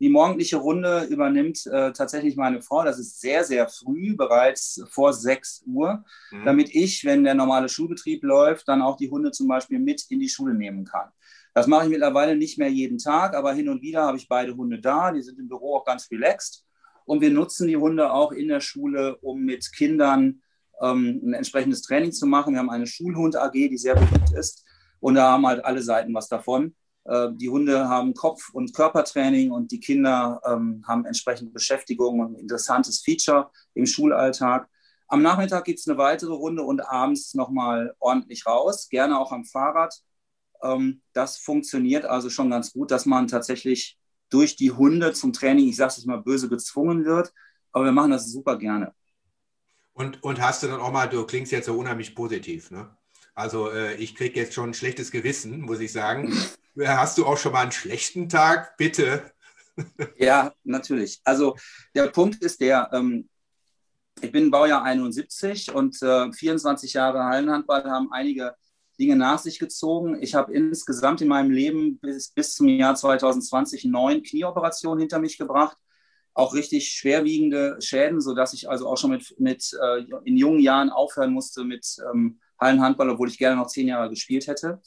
Die 0.00 0.08
morgendliche 0.08 0.56
Runde 0.56 1.04
übernimmt 1.10 1.66
äh, 1.66 1.92
tatsächlich 1.92 2.34
meine 2.34 2.62
Frau. 2.62 2.84
Das 2.84 2.98
ist 2.98 3.20
sehr, 3.20 3.44
sehr 3.44 3.68
früh, 3.68 4.16
bereits 4.16 4.82
vor 4.88 5.12
6 5.12 5.64
Uhr, 5.66 6.02
mhm. 6.30 6.44
damit 6.46 6.74
ich, 6.74 7.04
wenn 7.04 7.22
der 7.22 7.34
normale 7.34 7.68
Schulbetrieb 7.68 8.24
läuft, 8.24 8.66
dann 8.68 8.80
auch 8.80 8.96
die 8.96 9.10
Hunde 9.10 9.30
zum 9.30 9.46
Beispiel 9.46 9.78
mit 9.78 10.06
in 10.08 10.18
die 10.18 10.30
Schule 10.30 10.54
nehmen 10.54 10.86
kann. 10.86 11.10
Das 11.52 11.66
mache 11.66 11.84
ich 11.84 11.90
mittlerweile 11.90 12.34
nicht 12.34 12.58
mehr 12.58 12.70
jeden 12.70 12.96
Tag, 12.96 13.34
aber 13.34 13.52
hin 13.52 13.68
und 13.68 13.82
wieder 13.82 14.02
habe 14.02 14.16
ich 14.16 14.26
beide 14.28 14.56
Hunde 14.56 14.80
da. 14.80 15.12
Die 15.12 15.20
sind 15.20 15.38
im 15.38 15.48
Büro 15.48 15.76
auch 15.76 15.84
ganz 15.84 16.10
relaxed. 16.10 16.64
Und 17.04 17.20
wir 17.20 17.30
nutzen 17.30 17.68
die 17.68 17.76
Hunde 17.76 18.12
auch 18.12 18.32
in 18.32 18.48
der 18.48 18.60
Schule, 18.60 19.16
um 19.16 19.42
mit 19.42 19.70
Kindern 19.72 20.40
ähm, 20.80 21.20
ein 21.24 21.34
entsprechendes 21.34 21.82
Training 21.82 22.12
zu 22.12 22.26
machen. 22.26 22.54
Wir 22.54 22.60
haben 22.60 22.70
eine 22.70 22.86
Schulhund 22.86 23.36
AG, 23.36 23.52
die 23.52 23.76
sehr 23.76 23.94
beliebt 23.94 24.32
ist. 24.32 24.64
Und 25.00 25.16
da 25.16 25.32
haben 25.32 25.46
halt 25.46 25.64
alle 25.64 25.82
Seiten 25.82 26.14
was 26.14 26.28
davon. 26.28 26.74
Äh, 27.04 27.28
die 27.32 27.48
Hunde 27.48 27.88
haben 27.88 28.14
Kopf- 28.14 28.50
und 28.52 28.74
Körpertraining 28.74 29.50
und 29.50 29.72
die 29.72 29.80
Kinder 29.80 30.40
ähm, 30.46 30.84
haben 30.86 31.04
entsprechende 31.04 31.52
Beschäftigung 31.52 32.20
und 32.20 32.32
ein 32.32 32.40
interessantes 32.40 33.00
Feature 33.00 33.50
im 33.74 33.86
Schulalltag. 33.86 34.68
Am 35.08 35.22
Nachmittag 35.22 35.64
gibt 35.64 35.80
es 35.80 35.88
eine 35.88 35.98
weitere 35.98 36.32
Runde 36.32 36.62
und 36.62 36.80
abends 36.80 37.34
nochmal 37.34 37.94
ordentlich 37.98 38.46
raus, 38.46 38.88
gerne 38.88 39.18
auch 39.18 39.32
am 39.32 39.44
Fahrrad. 39.44 39.94
Ähm, 40.62 41.02
das 41.12 41.38
funktioniert 41.38 42.04
also 42.04 42.30
schon 42.30 42.50
ganz 42.50 42.72
gut, 42.72 42.90
dass 42.90 43.06
man 43.06 43.26
tatsächlich 43.26 43.98
durch 44.28 44.56
die 44.56 44.70
Hunde 44.70 45.12
zum 45.12 45.32
Training, 45.32 45.68
ich 45.68 45.76
sage 45.76 45.94
es 45.96 46.04
mal 46.04 46.22
böse, 46.22 46.48
gezwungen 46.48 47.04
wird. 47.04 47.32
Aber 47.72 47.84
wir 47.84 47.92
machen 47.92 48.12
das 48.12 48.30
super 48.30 48.56
gerne. 48.56 48.94
Und, 49.92 50.22
und 50.22 50.40
hast 50.40 50.62
du 50.62 50.68
dann 50.68 50.80
auch 50.80 50.92
mal, 50.92 51.08
du 51.08 51.24
klingst 51.26 51.52
jetzt 51.52 51.66
so 51.66 51.76
unheimlich 51.76 52.14
positiv, 52.14 52.70
ne? 52.70 52.96
Also 53.34 53.70
äh, 53.70 53.94
ich 53.94 54.14
kriege 54.14 54.38
jetzt 54.38 54.54
schon 54.54 54.70
ein 54.70 54.74
schlechtes 54.74 55.10
Gewissen, 55.10 55.60
muss 55.60 55.80
ich 55.80 55.92
sagen. 55.92 56.32
Hast 56.78 57.18
du 57.18 57.26
auch 57.26 57.36
schon 57.36 57.52
mal 57.52 57.62
einen 57.62 57.72
schlechten 57.72 58.28
Tag? 58.28 58.76
Bitte. 58.76 59.30
Ja, 60.18 60.52
natürlich. 60.62 61.22
Also 61.24 61.56
der 61.94 62.08
Punkt 62.08 62.42
ist 62.42 62.60
der, 62.60 62.90
ähm, 62.92 63.30
ich 64.20 64.30
bin 64.30 64.50
Baujahr 64.50 64.82
71 64.82 65.72
und 65.72 66.02
äh, 66.02 66.30
24 66.30 66.92
Jahre 66.92 67.24
Hallenhandball 67.24 67.84
haben 67.84 68.12
einige 68.12 68.54
Dinge 68.98 69.16
nach 69.16 69.38
sich 69.38 69.58
gezogen. 69.58 70.22
Ich 70.22 70.34
habe 70.34 70.52
insgesamt 70.52 71.22
in 71.22 71.28
meinem 71.28 71.50
Leben 71.50 71.98
bis, 71.98 72.28
bis 72.28 72.54
zum 72.54 72.68
Jahr 72.68 72.94
2020 72.94 73.86
neun 73.86 74.22
Knieoperationen 74.22 75.00
hinter 75.00 75.18
mich 75.18 75.38
gebracht. 75.38 75.78
Auch 76.34 76.52
richtig 76.54 76.90
schwerwiegende 76.90 77.78
Schäden, 77.80 78.20
sodass 78.20 78.52
ich 78.52 78.68
also 78.68 78.86
auch 78.86 78.98
schon 78.98 79.10
mit, 79.10 79.34
mit 79.38 79.72
äh, 79.80 80.04
in 80.24 80.36
jungen 80.36 80.60
Jahren 80.60 80.90
aufhören 80.90 81.32
musste 81.32 81.64
mit 81.64 81.96
ähm, 82.12 82.38
Hallenhandball, 82.60 83.08
obwohl 83.08 83.28
ich 83.28 83.38
gerne 83.38 83.56
noch 83.56 83.68
zehn 83.68 83.88
Jahre 83.88 84.10
gespielt 84.10 84.46
hätte. 84.46 84.82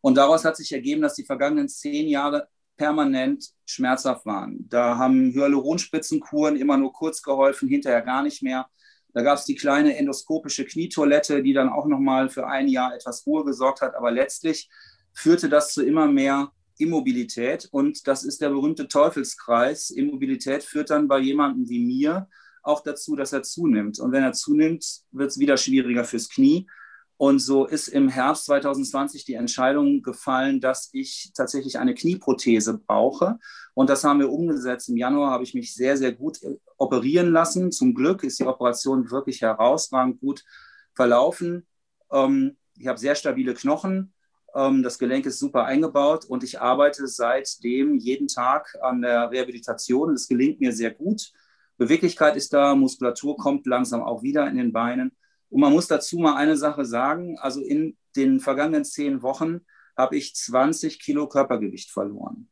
Und 0.00 0.16
daraus 0.16 0.44
hat 0.44 0.56
sich 0.56 0.72
ergeben, 0.72 1.02
dass 1.02 1.14
die 1.14 1.24
vergangenen 1.24 1.68
zehn 1.68 2.08
Jahre 2.08 2.48
permanent 2.76 3.44
schmerzhaft 3.66 4.24
waren. 4.24 4.66
Da 4.68 4.96
haben 4.96 5.32
Hyaluronspritzenkuren 5.32 6.56
immer 6.56 6.76
nur 6.76 6.92
kurz 6.92 7.22
geholfen, 7.22 7.68
hinterher 7.68 8.02
gar 8.02 8.22
nicht 8.22 8.42
mehr. 8.42 8.66
Da 9.12 9.22
gab 9.22 9.38
es 9.38 9.44
die 9.44 9.56
kleine 9.56 9.96
endoskopische 9.96 10.64
Knietoilette, 10.64 11.42
die 11.42 11.52
dann 11.52 11.68
auch 11.68 11.86
nochmal 11.86 12.28
für 12.28 12.46
ein 12.46 12.68
Jahr 12.68 12.94
etwas 12.94 13.26
Ruhe 13.26 13.44
gesorgt 13.44 13.80
hat. 13.80 13.96
Aber 13.96 14.10
letztlich 14.10 14.70
führte 15.12 15.48
das 15.48 15.72
zu 15.72 15.84
immer 15.84 16.06
mehr 16.06 16.52
Immobilität. 16.78 17.68
Und 17.72 18.06
das 18.06 18.24
ist 18.24 18.40
der 18.40 18.50
berühmte 18.50 18.86
Teufelskreis. 18.86 19.90
Immobilität 19.90 20.62
führt 20.62 20.90
dann 20.90 21.08
bei 21.08 21.18
jemandem 21.18 21.68
wie 21.68 21.84
mir 21.84 22.28
auch 22.62 22.82
dazu, 22.82 23.16
dass 23.16 23.32
er 23.32 23.42
zunimmt. 23.42 23.98
Und 23.98 24.12
wenn 24.12 24.22
er 24.22 24.32
zunimmt, 24.32 25.00
wird 25.10 25.30
es 25.30 25.38
wieder 25.38 25.56
schwieriger 25.56 26.04
fürs 26.04 26.28
Knie. 26.28 26.68
Und 27.18 27.40
so 27.40 27.66
ist 27.66 27.88
im 27.88 28.08
Herbst 28.08 28.44
2020 28.44 29.24
die 29.24 29.34
Entscheidung 29.34 30.02
gefallen, 30.02 30.60
dass 30.60 30.88
ich 30.92 31.32
tatsächlich 31.34 31.80
eine 31.80 31.94
Knieprothese 31.94 32.78
brauche. 32.78 33.38
Und 33.74 33.90
das 33.90 34.04
haben 34.04 34.20
wir 34.20 34.30
umgesetzt. 34.30 34.88
Im 34.88 34.96
Januar 34.96 35.32
habe 35.32 35.42
ich 35.42 35.52
mich 35.52 35.74
sehr, 35.74 35.96
sehr 35.96 36.12
gut 36.12 36.38
operieren 36.76 37.32
lassen. 37.32 37.72
Zum 37.72 37.92
Glück 37.92 38.22
ist 38.22 38.38
die 38.38 38.46
Operation 38.46 39.10
wirklich 39.10 39.42
herausragend 39.42 40.20
gut 40.20 40.44
verlaufen. 40.94 41.66
Ähm, 42.12 42.56
ich 42.76 42.86
habe 42.86 43.00
sehr 43.00 43.16
stabile 43.16 43.54
Knochen. 43.54 44.14
Ähm, 44.54 44.84
das 44.84 45.00
Gelenk 45.00 45.26
ist 45.26 45.40
super 45.40 45.64
eingebaut 45.64 46.24
und 46.24 46.44
ich 46.44 46.60
arbeite 46.60 47.08
seitdem 47.08 47.98
jeden 47.98 48.28
Tag 48.28 48.76
an 48.80 49.02
der 49.02 49.32
Rehabilitation. 49.32 50.14
Es 50.14 50.28
gelingt 50.28 50.60
mir 50.60 50.72
sehr 50.72 50.92
gut. 50.92 51.32
Beweglichkeit 51.78 52.36
ist 52.36 52.52
da, 52.52 52.76
Muskulatur 52.76 53.36
kommt 53.36 53.66
langsam 53.66 54.02
auch 54.02 54.22
wieder 54.22 54.48
in 54.48 54.56
den 54.56 54.72
Beinen. 54.72 55.16
Und 55.50 55.60
man 55.60 55.72
muss 55.72 55.86
dazu 55.86 56.18
mal 56.18 56.36
eine 56.36 56.56
Sache 56.56 56.84
sagen. 56.84 57.38
Also 57.38 57.60
in 57.60 57.96
den 58.16 58.40
vergangenen 58.40 58.84
zehn 58.84 59.22
Wochen 59.22 59.60
habe 59.96 60.16
ich 60.16 60.34
20 60.34 61.00
Kilo 61.00 61.28
Körpergewicht 61.28 61.90
verloren. 61.90 62.48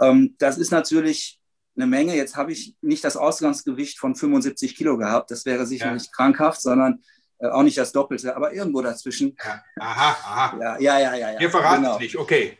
Ähm, 0.00 0.34
das 0.38 0.58
ist 0.58 0.70
natürlich 0.70 1.40
eine 1.76 1.86
Menge. 1.86 2.16
Jetzt 2.16 2.36
habe 2.36 2.52
ich 2.52 2.76
nicht 2.80 3.04
das 3.04 3.16
Ausgangsgewicht 3.16 3.98
von 3.98 4.14
75 4.14 4.76
Kilo 4.76 4.96
gehabt. 4.96 5.30
Das 5.30 5.44
wäre 5.44 5.66
sicher 5.66 5.86
ja. 5.86 5.94
nicht 5.94 6.12
krankhaft, 6.12 6.62
sondern 6.62 7.02
äh, 7.38 7.48
auch 7.48 7.62
nicht 7.62 7.78
das 7.78 7.92
Doppelte, 7.92 8.36
aber 8.36 8.52
irgendwo 8.52 8.82
dazwischen. 8.82 9.36
Ja. 9.44 9.62
Aha, 9.78 10.10
aha. 10.10 10.58
Ja, 10.58 10.78
ja, 10.78 10.98
ja. 10.98 11.14
ja, 11.14 11.30
ja. 11.32 11.40
Ihr 11.40 11.50
verratet 11.50 11.84
genau. 11.84 11.98
nicht, 11.98 12.16
okay. 12.16 12.58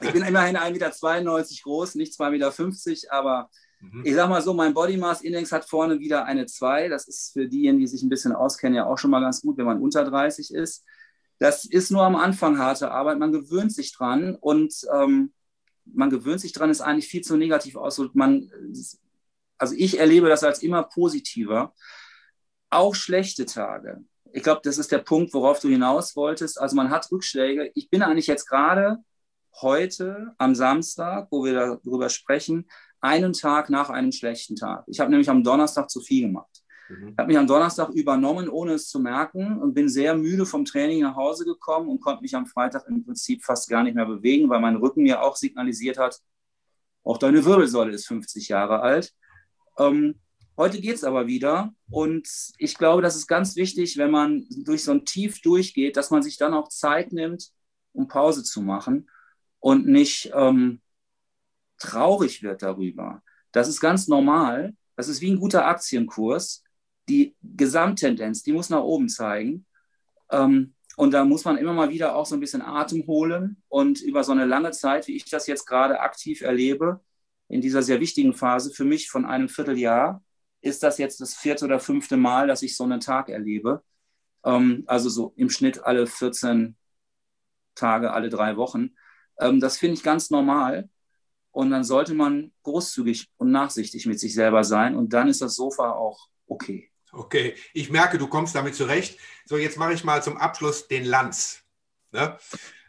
ich 0.00 0.12
bin 0.12 0.22
immerhin 0.22 0.56
1,92 0.56 0.72
Meter 0.72 1.62
groß, 1.62 1.94
nicht 1.94 2.18
2,50 2.18 2.90
Meter, 2.90 3.12
aber. 3.12 3.50
Ich 4.04 4.14
sage 4.14 4.30
mal 4.30 4.42
so, 4.42 4.54
mein 4.54 4.74
Body 4.74 4.96
Mass 4.96 5.20
Index 5.20 5.52
hat 5.52 5.68
vorne 5.68 5.98
wieder 5.98 6.24
eine 6.24 6.46
2. 6.46 6.88
Das 6.88 7.06
ist 7.08 7.32
für 7.32 7.46
diejenigen, 7.46 7.80
die 7.80 7.86
sich 7.86 8.02
ein 8.02 8.08
bisschen 8.08 8.32
auskennen, 8.32 8.76
ja 8.76 8.86
auch 8.86 8.98
schon 8.98 9.10
mal 9.10 9.20
ganz 9.20 9.42
gut, 9.42 9.58
wenn 9.58 9.66
man 9.66 9.80
unter 9.80 10.04
30 10.04 10.52
ist. 10.54 10.84
Das 11.38 11.64
ist 11.66 11.90
nur 11.90 12.02
am 12.02 12.16
Anfang 12.16 12.58
harte 12.58 12.90
Arbeit. 12.90 13.18
Man 13.18 13.32
gewöhnt 13.32 13.72
sich 13.72 13.94
dran 13.94 14.36
und 14.40 14.74
ähm, 14.92 15.32
man 15.84 16.10
gewöhnt 16.10 16.40
sich 16.40 16.52
dran, 16.52 16.70
ist 16.70 16.80
eigentlich 16.80 17.08
viel 17.08 17.22
zu 17.22 17.36
negativ 17.36 17.76
aus. 17.76 18.00
Man, 18.14 18.50
also 19.58 19.74
ich 19.76 19.98
erlebe 19.98 20.28
das 20.28 20.42
als 20.42 20.62
immer 20.62 20.82
positiver. 20.82 21.74
Auch 22.70 22.94
schlechte 22.94 23.46
Tage. 23.46 24.02
Ich 24.32 24.42
glaube, 24.42 24.62
das 24.64 24.78
ist 24.78 24.90
der 24.90 24.98
Punkt, 24.98 25.32
worauf 25.34 25.60
du 25.60 25.68
hinaus 25.68 26.16
wolltest. 26.16 26.60
Also 26.60 26.76
man 26.76 26.90
hat 26.90 27.10
Rückschläge. 27.12 27.70
Ich 27.74 27.90
bin 27.90 28.02
eigentlich 28.02 28.26
jetzt 28.26 28.46
gerade 28.46 28.98
heute 29.60 30.34
am 30.38 30.54
Samstag, 30.54 31.28
wo 31.30 31.44
wir 31.44 31.54
darüber 31.54 32.08
sprechen, 32.08 32.68
einen 33.06 33.32
Tag 33.32 33.70
nach 33.70 33.88
einem 33.88 34.12
schlechten 34.12 34.56
Tag. 34.56 34.84
Ich 34.88 35.00
habe 35.00 35.10
nämlich 35.10 35.30
am 35.30 35.44
Donnerstag 35.44 35.88
zu 35.88 36.00
viel 36.00 36.26
gemacht. 36.26 36.64
Mhm. 36.88 37.08
Ich 37.08 37.18
habe 37.18 37.28
mich 37.28 37.38
am 37.38 37.46
Donnerstag 37.46 37.90
übernommen, 37.90 38.48
ohne 38.48 38.72
es 38.72 38.88
zu 38.88 38.98
merken 38.98 39.58
und 39.60 39.74
bin 39.74 39.88
sehr 39.88 40.16
müde 40.16 40.44
vom 40.44 40.64
Training 40.64 41.02
nach 41.02 41.14
Hause 41.14 41.44
gekommen 41.44 41.88
und 41.88 42.00
konnte 42.00 42.22
mich 42.22 42.34
am 42.34 42.46
Freitag 42.46 42.86
im 42.88 43.04
Prinzip 43.04 43.44
fast 43.44 43.68
gar 43.68 43.82
nicht 43.84 43.94
mehr 43.94 44.06
bewegen, 44.06 44.48
weil 44.48 44.60
mein 44.60 44.76
Rücken 44.76 45.02
mir 45.02 45.22
auch 45.22 45.36
signalisiert 45.36 45.98
hat, 45.98 46.20
auch 47.04 47.18
deine 47.18 47.44
Wirbelsäule 47.44 47.92
ist 47.92 48.08
50 48.08 48.48
Jahre 48.48 48.80
alt. 48.80 49.14
Ähm, 49.78 50.16
heute 50.56 50.80
geht 50.80 50.96
es 50.96 51.04
aber 51.04 51.28
wieder 51.28 51.72
und 51.88 52.28
ich 52.58 52.76
glaube, 52.76 53.02
das 53.02 53.14
ist 53.14 53.28
ganz 53.28 53.54
wichtig, 53.54 53.96
wenn 53.96 54.10
man 54.10 54.44
durch 54.64 54.82
so 54.82 54.90
ein 54.90 55.04
Tief 55.04 55.40
durchgeht, 55.40 55.96
dass 55.96 56.10
man 56.10 56.22
sich 56.22 56.36
dann 56.36 56.54
auch 56.54 56.68
Zeit 56.68 57.12
nimmt, 57.12 57.50
um 57.92 58.08
Pause 58.08 58.42
zu 58.42 58.60
machen 58.60 59.08
und 59.60 59.86
nicht 59.86 60.32
ähm, 60.34 60.80
traurig 61.78 62.42
wird 62.42 62.62
darüber. 62.62 63.22
Das 63.52 63.68
ist 63.68 63.80
ganz 63.80 64.08
normal. 64.08 64.74
Das 64.96 65.08
ist 65.08 65.20
wie 65.20 65.30
ein 65.30 65.38
guter 65.38 65.66
Aktienkurs. 65.66 66.62
Die 67.08 67.36
Gesamttendenz, 67.42 68.42
die 68.42 68.52
muss 68.52 68.70
nach 68.70 68.82
oben 68.82 69.08
zeigen. 69.08 69.66
Ähm, 70.30 70.74
und 70.96 71.12
da 71.12 71.24
muss 71.24 71.44
man 71.44 71.58
immer 71.58 71.74
mal 71.74 71.90
wieder 71.90 72.16
auch 72.16 72.26
so 72.26 72.34
ein 72.34 72.40
bisschen 72.40 72.62
Atem 72.62 73.06
holen. 73.06 73.62
Und 73.68 74.00
über 74.00 74.24
so 74.24 74.32
eine 74.32 74.46
lange 74.46 74.70
Zeit, 74.72 75.06
wie 75.06 75.16
ich 75.16 75.26
das 75.26 75.46
jetzt 75.46 75.66
gerade 75.66 76.00
aktiv 76.00 76.40
erlebe, 76.40 77.00
in 77.48 77.60
dieser 77.60 77.82
sehr 77.82 78.00
wichtigen 78.00 78.34
Phase 78.34 78.72
für 78.72 78.84
mich 78.84 79.10
von 79.10 79.24
einem 79.24 79.48
Vierteljahr, 79.48 80.22
ist 80.62 80.82
das 80.82 80.98
jetzt 80.98 81.20
das 81.20 81.34
vierte 81.34 81.64
oder 81.64 81.80
fünfte 81.80 82.16
Mal, 82.16 82.48
dass 82.48 82.62
ich 82.62 82.76
so 82.76 82.84
einen 82.84 83.00
Tag 83.00 83.28
erlebe. 83.28 83.84
Ähm, 84.44 84.84
also 84.86 85.08
so 85.08 85.32
im 85.36 85.50
Schnitt 85.50 85.84
alle 85.84 86.06
14 86.06 86.76
Tage, 87.74 88.12
alle 88.12 88.30
drei 88.30 88.56
Wochen. 88.56 88.96
Ähm, 89.38 89.60
das 89.60 89.76
finde 89.78 89.94
ich 89.94 90.02
ganz 90.02 90.30
normal. 90.30 90.88
Und 91.56 91.70
dann 91.70 91.84
sollte 91.84 92.12
man 92.12 92.52
großzügig 92.64 93.30
und 93.38 93.50
nachsichtig 93.50 94.04
mit 94.04 94.20
sich 94.20 94.34
selber 94.34 94.62
sein. 94.62 94.94
Und 94.94 95.14
dann 95.14 95.26
ist 95.26 95.40
das 95.40 95.56
Sofa 95.56 95.92
auch 95.92 96.28
okay. 96.46 96.90
Okay, 97.12 97.54
ich 97.72 97.88
merke, 97.88 98.18
du 98.18 98.26
kommst 98.26 98.54
damit 98.54 98.74
zurecht. 98.74 99.18
So, 99.46 99.56
jetzt 99.56 99.78
mache 99.78 99.94
ich 99.94 100.04
mal 100.04 100.22
zum 100.22 100.36
Abschluss 100.36 100.86
den 100.86 101.06
Lanz. 101.06 101.62
Ne? 102.12 102.36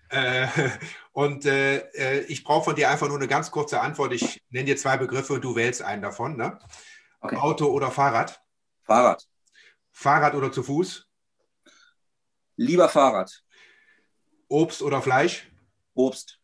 Äh, 0.10 0.48
und 1.14 1.46
äh, 1.46 1.78
äh 1.94 2.26
ich 2.26 2.44
brauche 2.44 2.66
von 2.66 2.76
dir 2.76 2.90
einfach 2.90 3.08
nur 3.08 3.16
eine 3.16 3.30
ganz 3.30 3.52
kurze 3.52 3.80
Antwort. 3.80 4.12
Ich 4.12 4.44
nenne 4.50 4.66
dir 4.66 4.76
zwei 4.76 4.98
Begriffe 4.98 5.36
und 5.36 5.46
du 5.46 5.56
wählst 5.56 5.82
einen 5.82 6.02
davon. 6.02 6.36
Ne? 6.36 6.60
Okay. 7.22 7.38
Auto 7.38 7.68
oder 7.68 7.90
Fahrrad? 7.90 8.44
Fahrrad. 8.84 9.26
Fahrrad 9.94 10.36
oder 10.36 10.52
zu 10.52 10.62
Fuß? 10.62 11.08
Lieber 12.58 12.90
Fahrrad. 12.90 13.46
Obst 14.50 14.82
oder 14.82 15.02
Fleisch? 15.02 15.50
Obst. 15.94 16.42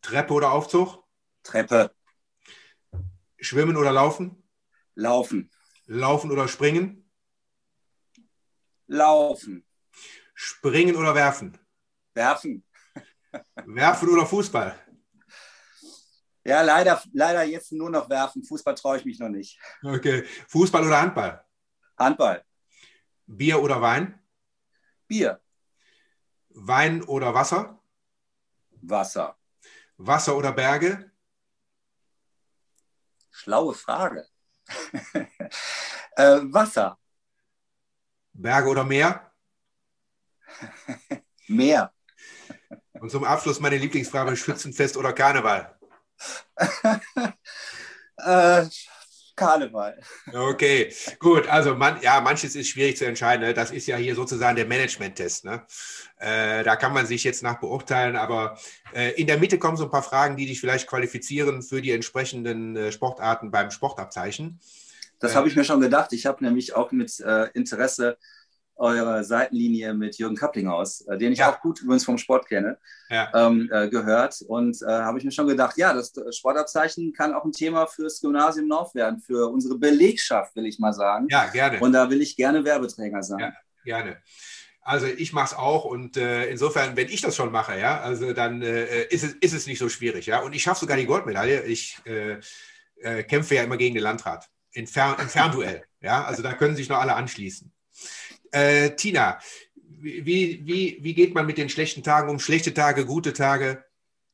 Treppe 0.00 0.32
oder 0.32 0.52
Aufzug? 0.52 1.01
Treppe. 1.42 1.94
Schwimmen 3.38 3.76
oder 3.76 3.92
laufen? 3.92 4.42
Laufen. 4.94 5.50
Laufen 5.86 6.30
oder 6.30 6.48
springen? 6.48 7.10
Laufen. 8.86 9.66
Springen 10.34 10.96
oder 10.96 11.14
werfen? 11.14 11.58
Werfen. 12.14 12.64
werfen 13.64 14.08
oder 14.08 14.26
Fußball? 14.26 14.78
Ja, 16.44 16.62
leider, 16.62 17.00
leider 17.12 17.44
jetzt 17.44 17.72
nur 17.72 17.90
noch 17.90 18.10
werfen. 18.10 18.42
Fußball 18.44 18.74
traue 18.74 18.98
ich 18.98 19.04
mich 19.04 19.18
noch 19.18 19.28
nicht. 19.28 19.58
Okay. 19.82 20.24
Fußball 20.48 20.84
oder 20.84 21.00
Handball? 21.00 21.44
Handball. 21.96 22.44
Bier 23.26 23.62
oder 23.62 23.80
Wein? 23.80 24.20
Bier. 25.06 25.40
Wein 26.50 27.02
oder 27.04 27.32
Wasser? 27.32 27.80
Wasser. 28.82 29.38
Wasser 29.96 30.36
oder 30.36 30.52
Berge? 30.52 31.11
Schlaue 33.32 33.74
Frage. 33.74 34.26
äh, 36.16 36.38
Wasser. 36.42 36.98
Berge 38.32 38.68
oder 38.68 38.84
Meer? 38.84 39.32
Meer. 41.48 41.92
Und 42.92 43.10
zum 43.10 43.24
Abschluss 43.24 43.58
meine 43.58 43.78
Lieblingsfrage: 43.78 44.36
Schützenfest 44.36 44.96
oder 44.96 45.12
Karneval? 45.12 45.76
äh, 48.16 48.66
Karneval. 49.36 50.00
Okay, 50.32 50.92
gut. 51.18 51.48
Also 51.48 51.74
man, 51.74 52.00
ja, 52.02 52.20
manches 52.20 52.54
ist 52.54 52.68
schwierig 52.68 52.96
zu 52.96 53.06
entscheiden. 53.06 53.46
Ne? 53.46 53.54
Das 53.54 53.70
ist 53.70 53.86
ja 53.86 53.96
hier 53.96 54.14
sozusagen 54.14 54.56
der 54.56 54.66
Management-Test. 54.66 55.44
Ne? 55.44 55.62
Äh, 56.18 56.64
da 56.64 56.76
kann 56.76 56.92
man 56.92 57.06
sich 57.06 57.24
jetzt 57.24 57.42
nach 57.42 57.60
beurteilen, 57.60 58.16
aber 58.16 58.58
äh, 58.94 59.12
in 59.12 59.26
der 59.26 59.38
Mitte 59.38 59.58
kommen 59.58 59.76
so 59.76 59.84
ein 59.84 59.90
paar 59.90 60.02
Fragen, 60.02 60.36
die 60.36 60.46
dich 60.46 60.60
vielleicht 60.60 60.86
qualifizieren 60.86 61.62
für 61.62 61.80
die 61.82 61.92
entsprechenden 61.92 62.76
äh, 62.76 62.92
Sportarten 62.92 63.50
beim 63.50 63.70
Sportabzeichen. 63.70 64.60
Das 65.18 65.36
habe 65.36 65.46
ich 65.46 65.54
mir 65.54 65.64
schon 65.64 65.80
gedacht. 65.80 66.12
Ich 66.12 66.26
habe 66.26 66.44
nämlich 66.44 66.74
auch 66.74 66.90
mit 66.90 67.20
äh, 67.20 67.44
Interesse 67.54 68.18
eure 68.76 69.24
Seitenlinie 69.24 69.94
mit 69.94 70.18
Jürgen 70.18 70.36
Kapplinghaus, 70.36 71.02
äh, 71.02 71.18
den 71.18 71.32
ich 71.32 71.40
ja. 71.40 71.52
auch 71.52 71.60
gut 71.60 71.80
übrigens 71.80 72.04
vom 72.04 72.18
Sport 72.18 72.48
kenne, 72.48 72.78
ja. 73.10 73.30
ähm, 73.34 73.70
äh, 73.72 73.88
gehört. 73.88 74.42
Und 74.46 74.80
äh, 74.82 74.86
habe 74.86 75.18
ich 75.18 75.24
mir 75.24 75.32
schon 75.32 75.46
gedacht, 75.46 75.76
ja, 75.76 75.92
das 75.92 76.12
Sportabzeichen 76.30 77.12
kann 77.12 77.34
auch 77.34 77.44
ein 77.44 77.52
Thema 77.52 77.86
fürs 77.86 78.20
Gymnasium 78.20 78.68
North 78.68 78.94
werden, 78.94 79.20
für 79.20 79.50
unsere 79.50 79.78
Belegschaft, 79.78 80.56
will 80.56 80.66
ich 80.66 80.78
mal 80.78 80.92
sagen. 80.92 81.26
Ja, 81.30 81.46
gerne. 81.46 81.80
Und 81.80 81.92
da 81.92 82.10
will 82.10 82.22
ich 82.22 82.36
gerne 82.36 82.64
Werbeträger 82.64 83.22
sein. 83.22 83.38
Ja, 83.40 83.52
gerne. 83.84 84.16
Also 84.84 85.06
ich 85.06 85.32
mache 85.32 85.54
es 85.54 85.54
auch 85.54 85.84
und 85.84 86.16
äh, 86.16 86.46
insofern, 86.46 86.96
wenn 86.96 87.08
ich 87.08 87.20
das 87.20 87.36
schon 87.36 87.52
mache, 87.52 87.78
ja, 87.78 88.00
also 88.00 88.32
dann 88.32 88.62
äh, 88.62 89.04
ist, 89.04 89.22
es, 89.22 89.34
ist 89.34 89.52
es 89.52 89.66
nicht 89.68 89.78
so 89.78 89.88
schwierig, 89.88 90.26
ja. 90.26 90.40
Und 90.40 90.54
ich 90.56 90.62
schaffe 90.62 90.80
sogar 90.80 90.96
die 90.96 91.06
Goldmedaille. 91.06 91.62
Ich 91.62 91.98
äh, 92.04 92.40
äh, 93.00 93.22
kämpfe 93.22 93.54
ja 93.54 93.62
immer 93.62 93.76
gegen 93.76 93.94
den 93.94 94.02
Landrat 94.02 94.50
in 94.72 94.88
Fer 94.88 95.16
im 95.20 95.28
Fernduell, 95.28 95.84
ja. 96.00 96.24
Also 96.24 96.42
da 96.42 96.52
können 96.54 96.74
sich 96.74 96.88
noch 96.88 96.98
alle 96.98 97.14
anschließen. 97.14 97.72
Äh, 98.52 98.90
Tina, 98.96 99.38
wie, 100.00 100.60
wie, 100.64 100.98
wie 101.00 101.14
geht 101.14 101.34
man 101.34 101.46
mit 101.46 101.58
den 101.58 101.68
schlechten 101.68 102.02
Tagen 102.02 102.28
um? 102.28 102.38
Schlechte 102.38 102.74
Tage, 102.74 103.06
gute 103.06 103.32
Tage? 103.32 103.84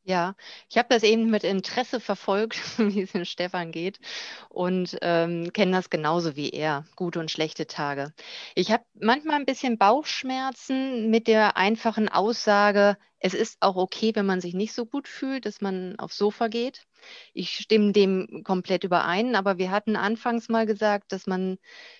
Ja, 0.09 0.37
ich 0.71 0.79
habe 0.79 0.88
das 0.88 1.03
eben 1.03 1.29
mit 1.29 1.45
Interesse 1.45 2.00
verfolgt, 2.00 2.57
wie 2.79 3.03
es 3.03 3.15
in 3.15 3.27
Stefan 3.27 3.73
geht 3.73 4.00
und 4.49 4.97
ähm, 5.03 5.53
kenne 5.53 5.73
das 5.73 5.91
genauso 5.91 6.35
wie 6.35 6.49
er, 6.49 6.87
gute 6.97 7.21
und 7.21 7.31
schlechte 7.31 7.67
Tage. 7.67 8.15
Ich 8.55 8.73
habe 8.73 8.85
manchmal 8.95 9.37
ein 9.37 9.45
bisschen 9.45 9.77
Bauchschmerzen 9.77 11.11
mit 11.11 11.27
der 11.29 11.59
einfachen 11.59 12.09
Aussage, 12.09 12.97
es 13.21 13.35
ist 13.35 13.59
auch 13.61 13.77
okay, 13.77 14.12
wenn 14.15 14.25
man 14.27 14.41
sich 14.41 14.55
nicht 14.55 14.73
so 14.73 14.87
gut 14.87 15.09
fühlt, 15.09 15.45
dass 15.45 15.61
man 15.61 15.99
aufs 15.99 16.17
Sofa 16.17 16.47
geht. 16.49 16.87
Ich 17.35 17.50
stimme 17.59 17.93
dem 17.93 18.43
komplett 18.45 18.85
überein, 18.85 19.35
aber 19.35 19.59
wir 19.59 19.71
hatten 19.73 19.97
anfangs 19.97 20.49
mal 20.49 20.67
gesagt, 20.67 21.11
dass 21.12 21.27
man 21.27 21.59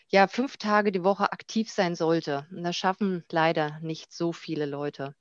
ja 0.09 0.29
fünf 0.29 0.57
Tage 0.59 0.93
die 0.93 1.03
Woche 1.05 1.33
aktiv 1.33 1.71
sein 1.71 1.97
sollte. 1.97 2.47
Und 2.53 2.62
das 2.62 2.77
schaffen 2.77 3.25
leider 3.33 3.81
nicht 3.81 4.12
so 4.12 4.33
viele 4.33 4.65
Leute. 4.65 5.15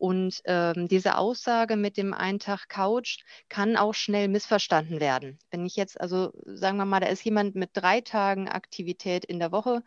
Und 0.00 0.40
ähm, 0.46 0.88
diese 0.88 1.18
Aussage 1.18 1.76
mit 1.76 1.98
dem 1.98 2.14
einen 2.14 2.38
Tag 2.38 2.70
Couch 2.70 3.18
kann 3.50 3.76
auch 3.76 3.92
schnell 3.92 4.28
missverstanden 4.28 4.98
werden. 4.98 5.38
Wenn 5.50 5.66
ich 5.66 5.76
jetzt, 5.76 6.00
also 6.00 6.32
sagen 6.46 6.78
wir 6.78 6.86
mal, 6.86 7.00
da 7.00 7.08
ist 7.08 7.22
jemand 7.22 7.54
mit 7.54 7.70
drei 7.74 8.00
Tagen 8.00 8.48
Aktivität 8.48 9.26
in 9.26 9.38
der 9.38 9.52
Woche, 9.52 9.82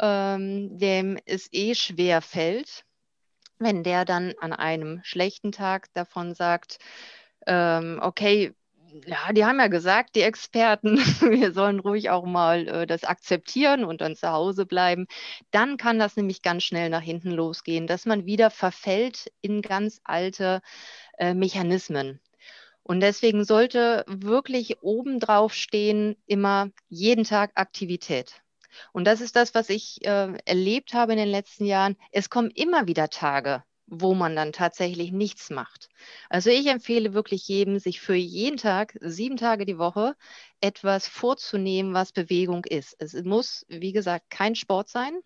ähm, 0.00 0.76
dem 0.76 1.18
es 1.24 1.48
eh 1.52 1.76
schwer 1.76 2.20
fällt, 2.20 2.84
wenn 3.60 3.84
der 3.84 4.04
dann 4.04 4.34
an 4.40 4.52
einem 4.52 5.00
schlechten 5.04 5.52
Tag 5.52 5.86
davon 5.94 6.34
sagt, 6.34 6.78
ähm, 7.46 8.00
okay, 8.02 8.54
ja, 9.06 9.32
die 9.32 9.44
haben 9.44 9.58
ja 9.58 9.66
gesagt, 9.66 10.14
die 10.14 10.22
Experten, 10.22 10.96
wir 11.20 11.52
sollen 11.52 11.80
ruhig 11.80 12.10
auch 12.10 12.24
mal 12.24 12.68
äh, 12.68 12.86
das 12.86 13.04
akzeptieren 13.04 13.84
und 13.84 14.00
dann 14.00 14.16
zu 14.16 14.30
Hause 14.30 14.66
bleiben. 14.66 15.06
Dann 15.50 15.76
kann 15.76 15.98
das 15.98 16.16
nämlich 16.16 16.42
ganz 16.42 16.62
schnell 16.64 16.90
nach 16.90 17.02
hinten 17.02 17.30
losgehen, 17.30 17.86
dass 17.86 18.06
man 18.06 18.26
wieder 18.26 18.50
verfällt 18.50 19.32
in 19.40 19.62
ganz 19.62 20.00
alte 20.04 20.60
äh, 21.18 21.34
Mechanismen. 21.34 22.20
Und 22.82 23.00
deswegen 23.00 23.44
sollte 23.44 24.04
wirklich 24.06 24.82
obendrauf 24.82 25.54
stehen 25.54 26.16
immer 26.26 26.70
jeden 26.88 27.24
Tag 27.24 27.52
Aktivität. 27.54 28.42
Und 28.92 29.06
das 29.06 29.20
ist 29.20 29.36
das, 29.36 29.54
was 29.54 29.70
ich 29.70 30.04
äh, 30.04 30.36
erlebt 30.44 30.94
habe 30.94 31.12
in 31.12 31.18
den 31.18 31.28
letzten 31.28 31.64
Jahren. 31.64 31.96
Es 32.12 32.30
kommen 32.30 32.50
immer 32.50 32.86
wieder 32.86 33.08
Tage, 33.08 33.64
wo 33.86 34.14
man 34.14 34.34
dann 34.34 34.52
tatsächlich 34.52 35.12
nichts 35.12 35.50
macht. 35.50 35.88
Also 36.28 36.50
ich 36.50 36.66
empfehle 36.66 37.14
wirklich 37.14 37.46
jedem, 37.48 37.78
sich 37.78 38.00
für 38.00 38.14
jeden 38.14 38.56
Tag, 38.56 38.96
sieben 39.00 39.36
Tage 39.36 39.66
die 39.66 39.78
Woche, 39.78 40.16
etwas 40.60 41.06
vorzunehmen, 41.06 41.94
was 41.94 42.12
Bewegung 42.12 42.64
ist. 42.64 42.96
Es 42.98 43.14
muss, 43.24 43.64
wie 43.68 43.92
gesagt, 43.92 44.30
kein 44.30 44.54
Sport 44.54 44.88
sein, 44.88 45.20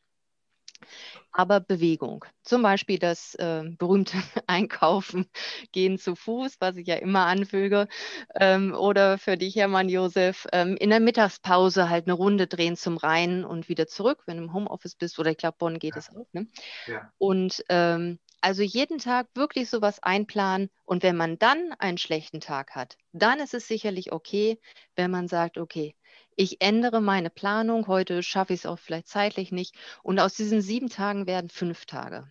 aber 1.33 1.61
Bewegung. 1.61 2.25
Zum 2.43 2.63
Beispiel 2.63 2.99
das 2.99 3.35
äh, 3.37 3.63
berühmte 3.79 4.17
Einkaufen, 4.47 5.29
gehen 5.73 5.99
zu 5.99 6.15
Fuß, 6.15 6.57
was 6.61 6.77
ich 6.77 6.87
ja 6.87 6.97
immer 6.97 7.27
anfüge. 7.27 7.89
Ähm, 8.35 8.75
oder 8.75 9.19
für 9.19 9.37
dich, 9.37 9.57
Hermann 9.57 9.89
Josef, 9.89 10.47
ähm, 10.53 10.77
in 10.77 10.91
der 10.91 11.01
Mittagspause 11.01 11.91
halt 11.91 12.07
eine 12.07 12.15
Runde 12.15 12.47
drehen 12.47 12.77
zum 12.77 12.97
Rhein 12.97 13.45
und 13.45 13.69
wieder 13.69 13.87
zurück, 13.87 14.23
wenn 14.27 14.39
du 14.39 14.45
im 14.45 14.53
Homeoffice 14.53 14.95
bist. 14.95 15.19
Oder 15.19 15.31
ich 15.31 15.37
glaube, 15.37 15.57
Bonn 15.59 15.79
geht 15.79 15.97
es 15.97 16.09
ja. 16.09 16.21
auch. 16.21 16.27
Ne? 16.33 16.47
Ja. 16.87 17.13
Und 17.19 17.65
ähm, 17.69 18.19
also 18.41 18.63
jeden 18.63 18.99
Tag 18.99 19.29
wirklich 19.35 19.69
sowas 19.71 20.03
einplanen 20.03 20.71
und 20.85 21.03
wenn 21.03 21.17
man 21.17 21.39
dann 21.39 21.73
einen 21.79 21.99
schlechten 21.99 22.41
Tag 22.41 22.75
hat, 22.75 22.97
dann 23.13 23.41
ist 23.41 23.55
es 23.55 23.69
sicherlich 23.69 24.13
okay, 24.13 24.59
wenn 24.97 25.11
man 25.11 25.29
sagt, 25.29 25.59
okay, 25.59 25.95
ich 26.37 26.61
ändere 26.61 27.01
meine 27.01 27.31
Planung, 27.31 27.87
heute 27.89 28.23
schaffe 28.23 28.53
ich 28.55 28.61
es 28.61 28.67
auch 28.67 28.79
vielleicht 28.79 29.09
zeitlich 29.09 29.53
nicht 29.53 29.75
und 30.03 30.21
aus 30.21 30.35
diesen 30.35 30.63
sieben 30.63 30.89
Tagen 30.89 31.27
werden 31.27 31.51
fünf 31.51 31.87
Tage. 31.87 32.31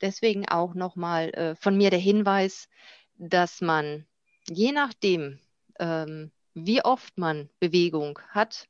Deswegen 0.00 0.48
auch 0.48 0.74
nochmal 0.74 1.30
äh, 1.30 1.56
von 1.56 1.76
mir 1.76 1.90
der 1.90 1.98
Hinweis, 1.98 2.68
dass 3.16 3.60
man 3.60 4.06
je 4.48 4.72
nachdem, 4.72 5.40
ähm, 5.78 6.30
wie 6.54 6.84
oft 6.84 7.18
man 7.18 7.50
Bewegung 7.60 8.18
hat, 8.28 8.68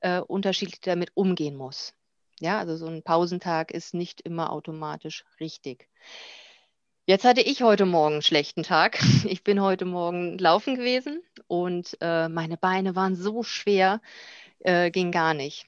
äh, 0.00 0.20
unterschiedlich 0.20 0.80
damit 0.80 1.10
umgehen 1.14 1.56
muss. 1.56 1.94
Ja, 2.40 2.58
also 2.58 2.76
so 2.76 2.86
ein 2.86 3.02
Pausentag 3.02 3.70
ist 3.70 3.94
nicht 3.94 4.20
immer 4.20 4.52
automatisch 4.52 5.24
richtig. 5.40 5.88
Jetzt 7.06 7.24
hatte 7.24 7.40
ich 7.40 7.62
heute 7.62 7.86
Morgen 7.86 8.14
einen 8.14 8.22
schlechten 8.22 8.62
Tag. 8.62 8.98
Ich 9.24 9.42
bin 9.44 9.60
heute 9.60 9.84
Morgen 9.84 10.38
laufen 10.38 10.74
gewesen 10.76 11.22
und 11.46 11.96
äh, 12.00 12.28
meine 12.28 12.56
Beine 12.56 12.94
waren 12.96 13.14
so 13.16 13.42
schwer, 13.42 14.00
äh, 14.60 14.90
ging 14.90 15.12
gar 15.12 15.34
nicht. 15.34 15.66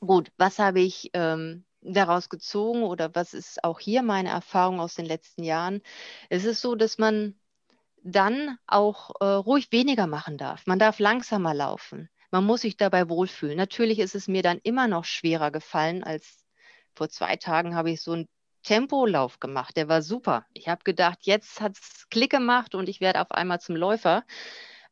Gut, 0.00 0.30
was 0.36 0.58
habe 0.58 0.80
ich 0.80 1.10
ähm, 1.14 1.64
daraus 1.80 2.28
gezogen 2.28 2.82
oder 2.82 3.14
was 3.14 3.34
ist 3.34 3.64
auch 3.64 3.80
hier 3.80 4.02
meine 4.02 4.30
Erfahrung 4.30 4.80
aus 4.80 4.94
den 4.94 5.06
letzten 5.06 5.44
Jahren? 5.44 5.82
Es 6.28 6.44
ist 6.44 6.60
so, 6.60 6.74
dass 6.74 6.98
man 6.98 7.34
dann 8.02 8.58
auch 8.66 9.12
äh, 9.20 9.24
ruhig 9.24 9.72
weniger 9.72 10.06
machen 10.06 10.38
darf. 10.38 10.66
Man 10.66 10.78
darf 10.78 10.98
langsamer 10.98 11.54
laufen. 11.54 12.08
Man 12.30 12.44
muss 12.44 12.62
sich 12.62 12.76
dabei 12.76 13.08
wohlfühlen. 13.08 13.56
Natürlich 13.56 13.98
ist 13.98 14.14
es 14.14 14.28
mir 14.28 14.42
dann 14.42 14.60
immer 14.62 14.88
noch 14.88 15.04
schwerer 15.04 15.50
gefallen 15.50 16.04
als 16.04 16.46
vor 16.96 17.08
zwei 17.10 17.36
Tagen 17.36 17.74
habe 17.74 17.90
ich 17.90 18.00
so 18.00 18.12
einen 18.12 18.28
Tempolauf 18.62 19.38
gemacht. 19.38 19.76
Der 19.76 19.88
war 19.88 20.02
super. 20.02 20.46
Ich 20.54 20.68
habe 20.68 20.82
gedacht, 20.82 21.18
jetzt 21.22 21.60
hat 21.60 21.76
es 21.78 22.08
Klick 22.10 22.30
gemacht 22.30 22.74
und 22.74 22.88
ich 22.88 23.00
werde 23.00 23.20
auf 23.20 23.30
einmal 23.30 23.60
zum 23.60 23.76
Läufer. 23.76 24.24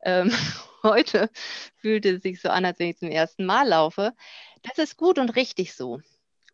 Ähm, 0.03 0.31
heute 0.83 1.31
fühlt 1.77 2.07
es 2.07 2.23
sich 2.23 2.41
so 2.41 2.51
an, 2.51 2.65
als 2.65 2.79
wenn 2.79 2.91
ich 2.91 2.99
zum 2.99 3.11
ersten 3.11 3.47
Mal 3.47 3.67
laufe. 3.67 4.13
Das 4.63 4.79
ist 4.79 4.97
gut 4.97 5.19
und 5.19 5.31
richtig 5.31 5.75
so. 5.75 6.01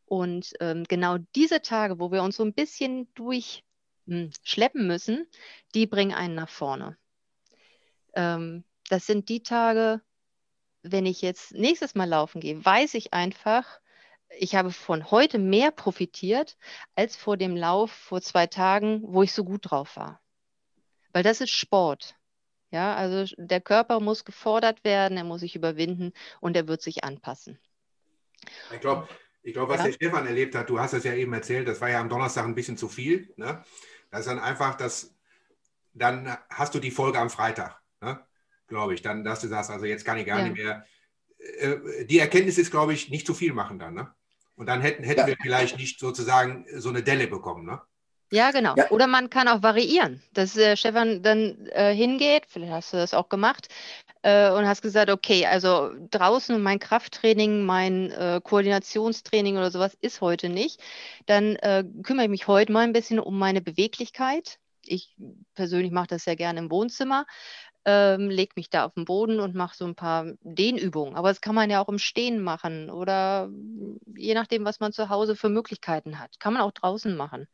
Und 0.07 0.55
ähm, 0.61 0.85
genau 0.89 1.19
diese 1.35 1.63
Tage, 1.63 2.01
wo 2.01 2.11
wir 2.11 2.23
uns 2.23 2.37
so 2.37 2.45
ein 2.45 2.55
bisschen 2.55 3.13
durchschleppen 3.15 4.81
hm, 4.81 4.87
müssen, 4.87 5.27
die 5.75 5.87
bringen 5.87 6.15
einen 6.15 6.35
nach 6.35 6.49
vorne. 6.49 6.97
Ähm, 8.15 8.65
das 8.89 9.07
sind 9.07 9.29
die 9.29 9.43
Tage, 9.43 10.01
wenn 10.83 11.07
ich 11.07 11.23
jetzt 11.23 11.53
nächstes 11.53 11.95
Mal 11.95 12.09
laufen 12.09 12.41
gehe, 12.41 12.65
weiß 12.65 12.95
ich 12.95 13.13
einfach, 13.13 13.81
ich 14.39 14.55
habe 14.55 14.71
von 14.71 15.11
heute 15.11 15.39
mehr 15.39 15.71
profitiert 15.71 16.57
als 16.95 17.17
vor 17.17 17.37
dem 17.37 17.57
Lauf 17.57 17.91
vor 17.91 18.23
zwei 18.23 18.47
Tagen, 18.47 19.03
wo 19.05 19.23
ich 19.23 19.33
so 19.33 19.45
gut 19.45 19.71
drauf 19.71 19.97
war. 19.97 20.21
Weil 21.13 21.23
das 21.23 21.41
ist 21.41 21.51
Sport. 21.51 22.15
Ja, 22.71 22.95
also 22.95 23.35
der 23.37 23.61
Körper 23.61 23.99
muss 23.99 24.25
gefordert 24.25 24.85
werden, 24.85 25.17
er 25.17 25.25
muss 25.25 25.41
sich 25.41 25.57
überwinden 25.57 26.13
und 26.41 26.57
er 26.57 26.69
wird 26.69 26.83
sich 26.83 27.03
anpassen. 27.03 27.59
Ich 28.73 28.81
glaube, 28.81 29.09
ich 29.43 29.55
glaub, 29.55 29.69
was 29.69 29.79
ja? 29.79 29.87
der 29.87 29.93
Stefan 29.93 30.27
erlebt 30.27 30.55
hat, 30.55 30.71
du 30.71 30.79
hast 30.79 30.93
es 30.93 31.03
ja 31.03 31.15
eben 31.15 31.33
erzählt, 31.33 31.67
das 31.67 31.81
war 31.81 31.91
ja 31.91 32.01
am 32.01 32.09
Donnerstag 32.09 32.45
ein 32.45 32.55
bisschen 32.55 32.77
zu 32.77 32.89
viel. 32.89 33.33
Ne? 33.37 33.65
Das 34.11 34.21
ist 34.21 34.29
dann 34.29 34.39
einfach, 34.39 34.77
das, 34.77 35.17
dann 35.95 36.37
hast 36.49 36.75
du 36.75 36.79
die 36.79 36.93
Folge 36.93 37.19
am 37.19 37.31
Freitag. 37.31 37.81
Ne? 38.01 38.25
Glaube 38.71 38.95
ich, 38.95 39.03
dann, 39.03 39.23
dass 39.25 39.41
du 39.41 39.49
sagst, 39.49 39.71
also 39.71 39.85
jetzt 39.85 40.05
kann 40.05 40.17
ich 40.17 40.27
gar 40.27 40.39
ja. 40.39 40.45
nicht 40.45 40.57
mehr. 40.57 40.87
Äh, 41.59 42.07
die 42.07 42.19
Erkenntnis 42.19 42.57
ist, 42.57 42.71
glaube 42.71 42.95
ich, 42.95 43.11
nicht 43.11 43.27
zu 43.27 43.35
viel 43.35 43.53
machen 43.53 43.79
dann, 43.79 43.95
ne? 43.95 44.11
Und 44.55 44.67
dann 44.67 44.81
hätten, 44.81 45.05
hätten 45.05 45.21
ja. 45.21 45.27
wir 45.27 45.37
vielleicht 45.41 45.77
nicht 45.79 46.01
sozusagen 46.01 46.67
so 46.77 46.89
eine 46.89 47.03
Delle 47.03 47.27
bekommen, 47.27 47.67
ne? 47.67 47.81
Ja, 48.33 48.53
genau. 48.53 48.75
Ja. 48.77 48.91
Oder 48.91 49.09
man 49.09 49.29
kann 49.29 49.49
auch 49.49 49.63
variieren, 49.63 50.23
dass 50.33 50.57
äh, 50.57 50.77
Stefan 50.77 51.23
dann 51.23 51.67
äh, 51.73 51.93
hingeht, 51.93 52.45
vielleicht 52.49 52.73
hast 52.73 52.93
du 52.93 52.97
das 52.97 53.13
auch 53.13 53.29
gemacht, 53.29 53.69
äh, 54.23 54.51
und 54.51 54.67
hast 54.67 54.83
gesagt, 54.83 55.11
okay, 55.11 55.47
also 55.47 55.91
draußen 56.11 56.61
mein 56.63 56.79
Krafttraining, 56.79 57.65
mein 57.65 58.11
äh, 58.13 58.41
Koordinationstraining 58.43 59.57
oder 59.57 59.71
sowas 59.71 59.97
ist 60.01 60.21
heute 60.21 60.49
nicht. 60.49 60.81
Dann 61.27 61.57
äh, 61.57 61.85
kümmere 62.03 62.27
ich 62.27 62.31
mich 62.31 62.47
heute 62.47 62.73
mal 62.73 62.85
ein 62.85 62.93
bisschen 62.93 63.19
um 63.19 63.39
meine 63.39 63.61
Beweglichkeit. 63.61 64.59
Ich 64.85 65.17
persönlich 65.55 65.91
mache 65.91 66.09
das 66.09 66.25
sehr 66.25 66.37
gerne 66.37 66.61
im 66.61 66.71
Wohnzimmer 66.71 67.27
ähm, 67.91 68.31
lege 68.31 68.53
mich 68.57 68.71
da 68.71 68.85
auf 68.85 68.95
den 68.95 69.05
Boden 69.05 69.41
und 69.41 69.55
mache 69.55 69.77
so 69.77 69.85
ein 69.85 69.95
paar 69.95 70.27
Dehnübungen. 70.43 71.17
Aber 71.17 71.29
das 71.29 71.41
kann 71.41 71.55
man 71.55 71.71
ja 71.71 71.81
auch 71.81 71.89
im 71.89 71.99
Stehen 71.99 72.41
machen 72.41 72.91
oder 72.91 73.51
je 74.17 74.35
nachdem, 74.35 74.65
was 74.65 74.81
man 74.81 74.93
zu 74.93 75.09
Hause 75.09 75.35
für 75.35 75.49
Möglichkeiten 75.49 76.19
hat. 76.19 76.39
Kann 76.39 76.55
man 76.55 76.63
auch 76.63 76.73
draußen 76.73 77.17
machen, 77.17 77.49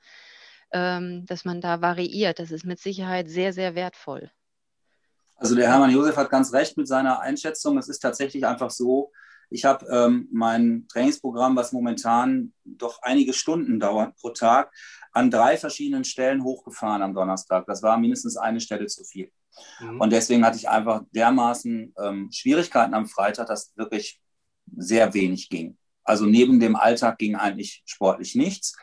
ähm, 0.72 1.24
dass 1.26 1.44
man 1.44 1.60
da 1.60 1.80
variiert. 1.80 2.38
Das 2.38 2.50
ist 2.50 2.64
mit 2.64 2.78
Sicherheit 2.78 3.28
sehr, 3.28 3.52
sehr 3.52 3.74
wertvoll. 3.74 4.30
Also 5.36 5.54
der 5.54 5.68
Hermann 5.68 5.90
Josef 5.90 6.16
hat 6.16 6.30
ganz 6.30 6.52
recht 6.52 6.76
mit 6.76 6.88
seiner 6.88 7.20
Einschätzung. 7.20 7.78
Es 7.78 7.88
ist 7.88 8.00
tatsächlich 8.00 8.46
einfach 8.46 8.70
so, 8.70 9.12
ich 9.48 9.64
habe 9.64 9.86
ähm, 9.86 10.28
mein 10.32 10.86
Trainingsprogramm, 10.88 11.56
was 11.56 11.72
momentan 11.72 12.52
doch 12.64 13.00
einige 13.02 13.32
Stunden 13.32 13.78
dauert 13.78 14.16
pro 14.16 14.30
Tag, 14.30 14.72
an 15.12 15.30
drei 15.30 15.56
verschiedenen 15.56 16.04
Stellen 16.04 16.42
hochgefahren 16.42 17.02
am 17.02 17.14
Donnerstag. 17.14 17.66
Das 17.66 17.82
war 17.82 17.96
mindestens 17.96 18.36
eine 18.36 18.60
Stelle 18.60 18.86
zu 18.86 19.04
viel. 19.04 19.30
Mhm. 19.80 20.00
Und 20.00 20.10
deswegen 20.10 20.44
hatte 20.44 20.56
ich 20.56 20.68
einfach 20.68 21.02
dermaßen 21.12 21.94
ähm, 21.98 22.30
Schwierigkeiten 22.32 22.94
am 22.94 23.06
Freitag, 23.06 23.46
dass 23.46 23.72
wirklich 23.76 24.20
sehr 24.76 25.14
wenig 25.14 25.48
ging. 25.48 25.76
Also 26.04 26.24
neben 26.24 26.60
dem 26.60 26.76
Alltag 26.76 27.18
ging 27.18 27.36
eigentlich 27.36 27.82
sportlich 27.84 28.34
nichts. 28.34 28.76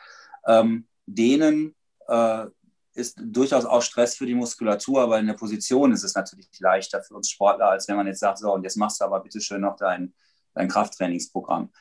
Ähm, 0.46 0.86
denen 1.06 1.74
äh, 2.08 2.46
ist 2.94 3.18
durchaus 3.20 3.64
auch 3.64 3.82
Stress 3.82 4.16
für 4.16 4.26
die 4.26 4.34
Muskulatur, 4.34 5.02
aber 5.02 5.18
in 5.18 5.26
der 5.26 5.34
Position 5.34 5.92
ist 5.92 6.04
es 6.04 6.14
natürlich 6.14 6.48
leichter 6.60 7.02
für 7.02 7.14
uns 7.14 7.30
Sportler, 7.30 7.70
als 7.70 7.88
wenn 7.88 7.96
man 7.96 8.06
jetzt 8.06 8.20
sagt, 8.20 8.38
so, 8.38 8.52
und 8.52 8.62
jetzt 8.62 8.76
machst 8.76 9.00
du 9.00 9.04
aber 9.04 9.20
bitte 9.20 9.40
schön 9.40 9.62
noch 9.62 9.76
dein, 9.76 10.14
dein 10.54 10.68
Krafttrainingsprogramm. 10.68 11.72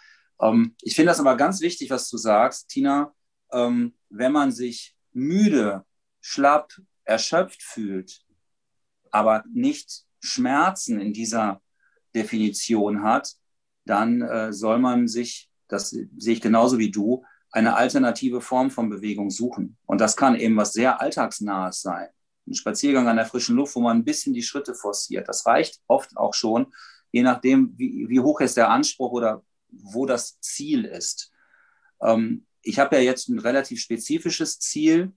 Ähm, 0.42 0.76
ich 0.82 0.96
finde 0.96 1.12
das 1.12 1.20
aber 1.20 1.36
ganz 1.38 1.62
wichtig, 1.62 1.90
was 1.90 2.10
du 2.10 2.18
sagst, 2.18 2.70
Tina. 2.70 3.14
Ähm, 3.52 3.94
wenn 4.10 4.32
man 4.32 4.52
sich 4.52 4.96
müde, 5.12 5.86
schlapp, 6.22 6.74
erschöpft 7.04 7.62
fühlt, 7.62 8.23
aber 9.14 9.44
nicht 9.54 10.04
Schmerzen 10.20 11.00
in 11.00 11.14
dieser 11.14 11.62
Definition 12.16 13.04
hat, 13.04 13.36
dann 13.86 14.22
äh, 14.22 14.54
soll 14.54 14.80
man 14.80 15.08
sich, 15.08 15.50
das 15.68 15.90
sehe 15.90 16.34
ich 16.34 16.42
genauso 16.42 16.78
wie 16.78 16.92
du, 16.92 17.24
eine 17.52 17.76
alternative 17.76 18.42
Form 18.42 18.72
von 18.72 18.90
Bewegung 18.90 19.30
suchen. 19.30 19.78
Und 19.86 20.02
das 20.02 20.18
kann 20.18 20.36
eben 20.36 20.58
was 20.58 20.74
sehr 20.74 21.00
Alltagsnahes 21.00 21.82
sein. 21.82 22.10
Ein 22.48 22.56
Spaziergang 22.56 23.08
an 23.08 23.18
der 23.18 23.26
frischen 23.26 23.56
Luft, 23.56 23.76
wo 23.76 23.82
man 23.82 23.98
ein 23.98 24.04
bisschen 24.04 24.34
die 24.34 24.42
Schritte 24.42 24.74
forciert. 24.74 25.28
Das 25.28 25.46
reicht 25.46 25.80
oft 25.88 26.18
auch 26.18 26.34
schon, 26.34 26.74
je 27.12 27.22
nachdem, 27.22 27.78
wie, 27.78 28.10
wie 28.10 28.20
hoch 28.20 28.42
ist 28.42 28.58
der 28.58 28.70
Anspruch 28.70 29.12
oder 29.12 29.44
wo 29.70 30.06
das 30.06 30.40
Ziel 30.40 30.86
ist. 30.86 31.32
Ähm, 32.02 32.46
ich 32.64 32.80
habe 32.80 32.96
ja 32.96 33.02
jetzt 33.04 33.30
ein 33.30 33.40
relativ 33.40 33.80
spezifisches 33.80 34.60
Ziel. 34.60 35.12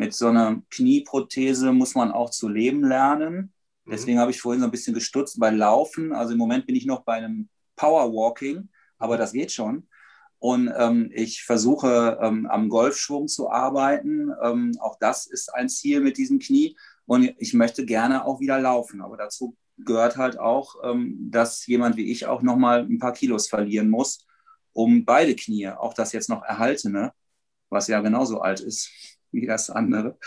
Mit 0.00 0.14
so 0.14 0.28
einer 0.28 0.62
Knieprothese 0.70 1.72
muss 1.72 1.94
man 1.94 2.10
auch 2.10 2.30
zu 2.30 2.48
leben 2.48 2.82
lernen. 2.82 3.52
Mhm. 3.84 3.90
Deswegen 3.90 4.18
habe 4.18 4.30
ich 4.30 4.40
vorhin 4.40 4.62
so 4.62 4.66
ein 4.66 4.70
bisschen 4.70 4.94
gestutzt 4.94 5.38
bei 5.38 5.50
Laufen. 5.50 6.14
Also 6.14 6.32
im 6.32 6.38
Moment 6.38 6.64
bin 6.66 6.74
ich 6.74 6.86
noch 6.86 7.02
bei 7.02 7.16
einem 7.16 7.50
Powerwalking, 7.76 8.70
aber 8.96 9.18
das 9.18 9.32
geht 9.32 9.52
schon. 9.52 9.88
Und 10.38 10.72
ähm, 10.74 11.10
ich 11.12 11.42
versuche 11.42 12.18
ähm, 12.22 12.46
am 12.46 12.70
Golfschwung 12.70 13.28
zu 13.28 13.50
arbeiten. 13.50 14.30
Ähm, 14.42 14.72
auch 14.80 14.96
das 14.98 15.26
ist 15.26 15.52
ein 15.52 15.68
Ziel 15.68 16.00
mit 16.00 16.16
diesem 16.16 16.38
Knie. 16.38 16.78
Und 17.04 17.34
ich 17.36 17.52
möchte 17.52 17.84
gerne 17.84 18.24
auch 18.24 18.40
wieder 18.40 18.58
laufen. 18.58 19.02
Aber 19.02 19.18
dazu 19.18 19.54
gehört 19.76 20.16
halt 20.16 20.38
auch, 20.38 20.76
ähm, 20.82 21.28
dass 21.30 21.66
jemand 21.66 21.98
wie 21.98 22.10
ich 22.10 22.24
auch 22.24 22.40
nochmal 22.40 22.86
ein 22.86 22.98
paar 22.98 23.12
Kilos 23.12 23.48
verlieren 23.48 23.90
muss, 23.90 24.26
um 24.72 25.04
beide 25.04 25.36
Knie, 25.36 25.68
auch 25.68 25.92
das 25.92 26.12
jetzt 26.12 26.30
noch 26.30 26.42
erhaltene, 26.42 27.12
was 27.68 27.86
ja 27.86 28.00
genauso 28.00 28.40
alt 28.40 28.60
ist 28.60 29.19
wie 29.32 29.46
das 29.46 29.70
andere, 29.70 30.18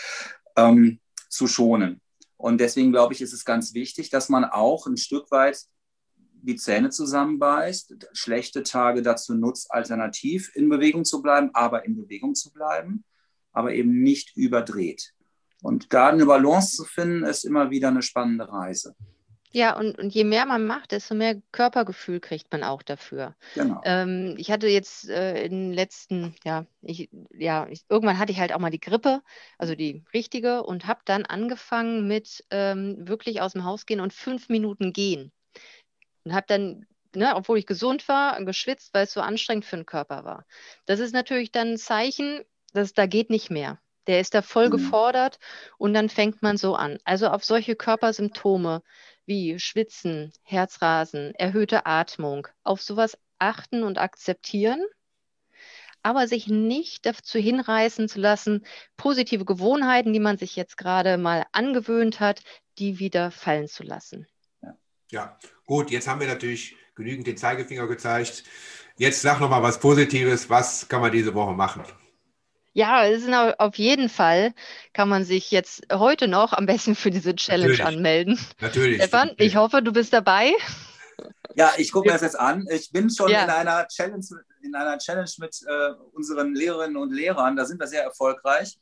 ähm, 0.55 0.99
zu 1.29 1.47
schonen. 1.47 2.01
Und 2.37 2.59
deswegen 2.59 2.91
glaube 2.91 3.13
ich, 3.13 3.21
ist 3.21 3.33
es 3.33 3.45
ganz 3.45 3.73
wichtig, 3.73 4.09
dass 4.09 4.29
man 4.29 4.43
auch 4.43 4.85
ein 4.85 4.97
Stück 4.97 5.31
weit 5.31 5.65
die 6.43 6.57
Zähne 6.57 6.89
zusammenbeißt, 6.89 8.09
schlechte 8.11 8.63
Tage 8.63 9.01
dazu 9.01 9.33
nutzt, 9.33 9.71
alternativ 9.71 10.51
in 10.55 10.67
Bewegung 10.67 11.05
zu 11.05 11.21
bleiben, 11.21 11.51
aber 11.53 11.85
in 11.85 11.95
Bewegung 11.95 12.35
zu 12.35 12.51
bleiben, 12.51 13.05
aber 13.53 13.73
eben 13.73 14.01
nicht 14.01 14.35
überdreht. 14.35 15.13
Und 15.61 15.93
da 15.93 16.09
eine 16.09 16.25
Balance 16.25 16.75
zu 16.75 16.83
finden, 16.83 17.23
ist 17.23 17.45
immer 17.45 17.71
wieder 17.71 17.87
eine 17.87 18.01
spannende 18.01 18.49
Reise. 18.49 18.93
Ja, 19.55 19.77
und, 19.77 19.99
und 19.99 20.13
je 20.15 20.23
mehr 20.23 20.47
man 20.47 20.65
macht, 20.65 20.91
desto 20.91 21.13
mehr 21.13 21.39
Körpergefühl 21.51 22.19
kriegt 22.19 22.51
man 22.51 22.63
auch 22.63 22.81
dafür. 22.81 23.35
Genau. 23.53 23.81
Ähm, 23.85 24.33
ich 24.37 24.49
hatte 24.49 24.67
jetzt 24.67 25.07
äh, 25.09 25.43
in 25.43 25.51
den 25.51 25.73
letzten, 25.73 26.35
ja, 26.43 26.65
ich, 26.81 27.09
ja, 27.37 27.67
ich, 27.69 27.85
irgendwann 27.87 28.17
hatte 28.17 28.31
ich 28.31 28.39
halt 28.39 28.51
auch 28.51 28.59
mal 28.59 28.71
die 28.71 28.79
Grippe, 28.79 29.21
also 29.59 29.75
die 29.75 30.03
richtige, 30.11 30.63
und 30.63 30.87
habe 30.87 31.01
dann 31.05 31.25
angefangen 31.25 32.07
mit 32.07 32.43
ähm, 32.49 33.07
wirklich 33.07 33.41
aus 33.41 33.53
dem 33.53 33.63
Haus 33.63 33.85
gehen 33.85 33.99
und 33.99 34.11
fünf 34.11 34.49
Minuten 34.49 34.91
gehen. 34.91 35.31
Und 36.23 36.33
habe 36.33 36.45
dann, 36.47 36.87
ne, 37.15 37.35
obwohl 37.35 37.59
ich 37.59 37.67
gesund 37.67 38.07
war, 38.07 38.43
geschwitzt, 38.43 38.91
weil 38.95 39.03
es 39.03 39.13
so 39.13 39.21
anstrengend 39.21 39.65
für 39.65 39.75
den 39.75 39.85
Körper 39.85 40.25
war. 40.25 40.45
Das 40.87 40.99
ist 40.99 41.13
natürlich 41.13 41.51
dann 41.51 41.73
ein 41.73 41.77
Zeichen, 41.77 42.41
dass 42.73 42.93
da 42.93 43.05
geht 43.05 43.29
nicht 43.29 43.51
mehr. 43.51 43.79
Der 44.07 44.19
ist 44.19 44.33
da 44.33 44.41
voll 44.41 44.67
mhm. 44.67 44.71
gefordert 44.71 45.39
und 45.77 45.93
dann 45.93 46.09
fängt 46.09 46.41
man 46.41 46.57
so 46.57 46.75
an. 46.75 46.97
Also 47.05 47.27
auf 47.27 47.43
solche 47.43 47.75
Körpersymptome 47.75 48.81
wie 49.25 49.59
Schwitzen, 49.59 50.31
Herzrasen, 50.43 51.33
erhöhte 51.35 51.85
Atmung, 51.85 52.47
auf 52.63 52.81
sowas 52.81 53.17
achten 53.39 53.83
und 53.83 53.97
akzeptieren, 53.97 54.83
aber 56.01 56.27
sich 56.27 56.47
nicht 56.47 57.05
dazu 57.05 57.39
hinreißen 57.39 58.09
zu 58.09 58.19
lassen, 58.19 58.65
positive 58.97 59.45
Gewohnheiten, 59.45 60.13
die 60.13 60.19
man 60.19 60.37
sich 60.37 60.55
jetzt 60.55 60.77
gerade 60.77 61.17
mal 61.17 61.45
angewöhnt 61.51 62.19
hat, 62.19 62.43
die 62.77 62.99
wieder 62.99 63.31
fallen 63.31 63.67
zu 63.67 63.83
lassen. 63.83 64.27
Ja, 65.11 65.37
gut, 65.65 65.91
jetzt 65.91 66.07
haben 66.07 66.19
wir 66.19 66.27
natürlich 66.27 66.75
genügend 66.95 67.27
den 67.27 67.37
Zeigefinger 67.37 67.87
gezeigt. 67.87 68.43
Jetzt 68.97 69.21
sag 69.21 69.39
noch 69.39 69.49
mal 69.49 69.63
was 69.63 69.79
Positives. 69.79 70.49
Was 70.49 70.87
kann 70.87 71.01
man 71.01 71.11
diese 71.11 71.33
Woche 71.33 71.53
machen? 71.53 71.83
Ja, 72.73 73.05
es 73.05 73.23
ist 73.23 73.33
auf 73.33 73.75
jeden 73.75 74.09
Fall 74.09 74.53
kann 74.93 75.07
man 75.07 75.23
sich 75.23 75.51
jetzt 75.51 75.83
heute 75.91 76.27
noch 76.27 76.53
am 76.53 76.65
besten 76.65 76.95
für 76.95 77.11
diese 77.11 77.35
Challenge 77.35 77.73
Natürlich. 77.73 77.85
anmelden. 77.85 78.39
Natürlich. 78.59 78.97
Stefan, 78.97 79.31
ich 79.37 79.55
hoffe, 79.55 79.81
du 79.81 79.93
bist 79.93 80.11
dabei. 80.11 80.53
Ja, 81.55 81.71
ich 81.77 81.91
gucke 81.91 82.07
mir 82.07 82.13
das 82.13 82.23
jetzt 82.23 82.39
an. 82.39 82.65
Ich 82.71 82.91
bin 82.91 83.11
schon 83.11 83.29
ja. 83.29 83.43
in, 83.43 83.49
einer 83.51 83.87
Challenge, 83.87 84.25
in 84.63 84.73
einer 84.73 84.97
Challenge 84.97 85.29
mit 85.37 85.55
äh, 85.67 85.91
unseren 86.13 86.55
Lehrerinnen 86.55 86.97
und 86.97 87.13
Lehrern. 87.13 87.55
Da 87.55 87.65
sind 87.65 87.79
wir 87.79 87.87
sehr 87.87 88.03
erfolgreich. 88.03 88.77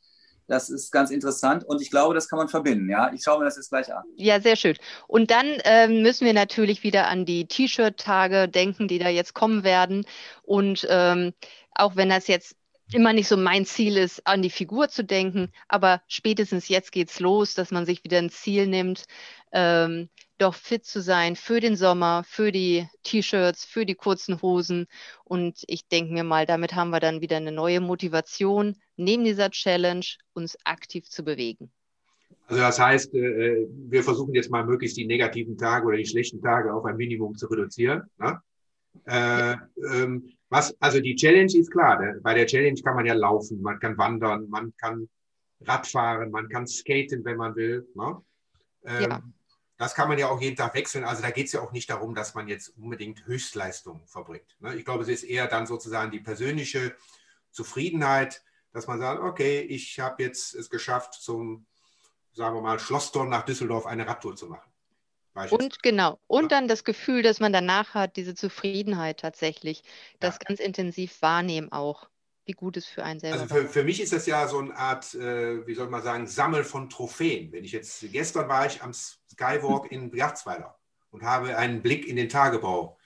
Das 0.48 0.70
ist 0.70 0.90
ganz 0.90 1.10
interessant 1.10 1.64
und 1.64 1.80
ich 1.80 1.90
glaube, 1.90 2.14
das 2.14 2.28
kann 2.28 2.38
man 2.38 2.48
verbinden. 2.48 2.90
Ja, 2.90 3.12
ich 3.12 3.22
schaue 3.22 3.38
mir 3.38 3.44
das 3.44 3.56
jetzt 3.56 3.70
gleich 3.70 3.94
an. 3.94 4.02
Ja, 4.16 4.40
sehr 4.40 4.56
schön. 4.56 4.76
Und 5.06 5.30
dann 5.30 5.46
ähm, 5.64 6.02
müssen 6.02 6.26
wir 6.26 6.34
natürlich 6.34 6.82
wieder 6.82 7.08
an 7.08 7.24
die 7.24 7.46
T-Shirt-Tage 7.46 8.48
denken, 8.48 8.88
die 8.88 8.98
da 8.98 9.08
jetzt 9.08 9.34
kommen 9.34 9.64
werden. 9.64 10.04
Und 10.42 10.86
ähm, 10.90 11.32
auch 11.74 11.96
wenn 11.96 12.08
das 12.08 12.26
jetzt 12.26 12.56
immer 12.94 13.12
nicht 13.12 13.28
so 13.28 13.36
mein 13.36 13.64
Ziel 13.64 13.96
ist, 13.96 14.26
an 14.26 14.42
die 14.42 14.50
Figur 14.50 14.88
zu 14.88 15.04
denken, 15.04 15.50
aber 15.68 16.02
spätestens 16.08 16.68
jetzt 16.68 16.92
geht's 16.92 17.20
los, 17.20 17.54
dass 17.54 17.70
man 17.70 17.86
sich 17.86 18.04
wieder 18.04 18.18
ein 18.18 18.30
Ziel 18.30 18.66
nimmt, 18.66 19.04
ähm, 19.52 20.08
doch 20.38 20.54
fit 20.54 20.84
zu 20.84 21.00
sein 21.00 21.36
für 21.36 21.60
den 21.60 21.76
Sommer, 21.76 22.24
für 22.26 22.50
die 22.52 22.88
T-Shirts, 23.04 23.64
für 23.64 23.86
die 23.86 23.94
kurzen 23.94 24.42
Hosen. 24.42 24.86
Und 25.24 25.62
ich 25.68 25.86
denke 25.86 26.12
mir 26.12 26.24
mal, 26.24 26.46
damit 26.46 26.74
haben 26.74 26.90
wir 26.90 27.00
dann 27.00 27.20
wieder 27.20 27.36
eine 27.36 27.52
neue 27.52 27.80
Motivation, 27.80 28.76
neben 28.96 29.24
dieser 29.24 29.50
Challenge 29.50 30.04
uns 30.32 30.56
aktiv 30.64 31.08
zu 31.08 31.22
bewegen. 31.22 31.70
Also 32.46 32.60
das 32.60 32.78
heißt, 32.78 33.14
äh, 33.14 33.66
wir 33.88 34.02
versuchen 34.02 34.34
jetzt 34.34 34.50
mal 34.50 34.64
möglichst 34.64 34.96
die 34.96 35.06
negativen 35.06 35.56
Tage 35.56 35.86
oder 35.86 35.96
die 35.96 36.06
schlechten 36.06 36.42
Tage 36.42 36.74
auf 36.74 36.84
ein 36.84 36.96
Minimum 36.96 37.36
zu 37.36 37.46
reduzieren. 37.46 38.02
Ne? 38.18 38.40
Äh, 39.06 39.56
ähm, 39.94 40.28
was, 40.52 40.76
also 40.80 41.00
die 41.00 41.16
Challenge 41.16 41.52
ist 41.56 41.70
klar. 41.70 41.98
Der, 41.98 42.20
bei 42.20 42.34
der 42.34 42.46
Challenge 42.46 42.80
kann 42.82 42.94
man 42.94 43.06
ja 43.06 43.14
laufen, 43.14 43.62
man 43.62 43.80
kann 43.80 43.96
wandern, 43.96 44.48
man 44.50 44.74
kann 44.76 45.08
Radfahren, 45.62 46.30
man 46.30 46.48
kann 46.48 46.66
skaten, 46.66 47.24
wenn 47.24 47.38
man 47.38 47.56
will. 47.56 47.88
Ne? 47.94 48.22
Ähm, 48.84 49.10
ja. 49.10 49.22
Das 49.78 49.94
kann 49.94 50.08
man 50.08 50.18
ja 50.18 50.28
auch 50.28 50.40
jeden 50.40 50.56
Tag 50.56 50.74
wechseln. 50.74 51.04
Also 51.04 51.22
da 51.22 51.30
geht 51.30 51.46
es 51.46 51.52
ja 51.52 51.62
auch 51.62 51.72
nicht 51.72 51.88
darum, 51.88 52.14
dass 52.14 52.34
man 52.34 52.48
jetzt 52.48 52.68
unbedingt 52.76 53.26
Höchstleistung 53.26 54.06
verbringt. 54.06 54.56
Ne? 54.60 54.76
Ich 54.76 54.84
glaube, 54.84 55.02
es 55.02 55.08
ist 55.08 55.24
eher 55.24 55.46
dann 55.46 55.66
sozusagen 55.66 56.10
die 56.10 56.20
persönliche 56.20 56.94
Zufriedenheit, 57.50 58.42
dass 58.72 58.86
man 58.86 58.98
sagt, 58.98 59.22
okay, 59.22 59.60
ich 59.60 60.00
habe 60.00 60.22
jetzt 60.22 60.54
es 60.54 60.68
geschafft, 60.68 61.14
zum, 61.14 61.66
sagen 62.34 62.54
wir 62.54 62.62
mal, 62.62 62.78
Schlosstor 62.78 63.26
nach 63.26 63.44
Düsseldorf 63.44 63.86
eine 63.86 64.06
Radtour 64.06 64.36
zu 64.36 64.48
machen. 64.48 64.70
Und 65.34 65.82
genau, 65.82 66.18
und 66.26 66.52
dann 66.52 66.68
das 66.68 66.84
Gefühl, 66.84 67.22
dass 67.22 67.40
man 67.40 67.52
danach 67.52 67.94
hat, 67.94 68.16
diese 68.16 68.34
Zufriedenheit 68.34 69.20
tatsächlich, 69.20 69.82
das 70.20 70.34
ja. 70.34 70.46
ganz 70.46 70.60
intensiv 70.60 71.22
wahrnehmen 71.22 71.72
auch, 71.72 72.08
wie 72.44 72.52
gut 72.52 72.76
es 72.76 72.86
für 72.86 73.04
einen 73.04 73.20
selber 73.20 73.40
Also 73.40 73.54
für, 73.54 73.66
für 73.66 73.84
mich 73.84 74.00
ist 74.00 74.12
das 74.12 74.26
ja 74.26 74.46
so 74.46 74.58
eine 74.58 74.76
Art, 74.76 75.14
äh, 75.14 75.66
wie 75.66 75.74
soll 75.74 75.88
man 75.88 76.02
sagen, 76.02 76.26
Sammel 76.26 76.64
von 76.64 76.90
Trophäen. 76.90 77.50
Wenn 77.52 77.64
ich 77.64 77.72
jetzt, 77.72 78.04
gestern 78.12 78.48
war 78.48 78.66
ich 78.66 78.82
am 78.82 78.92
Skywalk 78.92 79.90
in 79.90 80.10
Briachtsweiler 80.10 80.78
und 81.10 81.22
habe 81.22 81.56
einen 81.56 81.80
Blick 81.82 82.06
in 82.06 82.16
den 82.16 82.28
Tagebau 82.28 82.98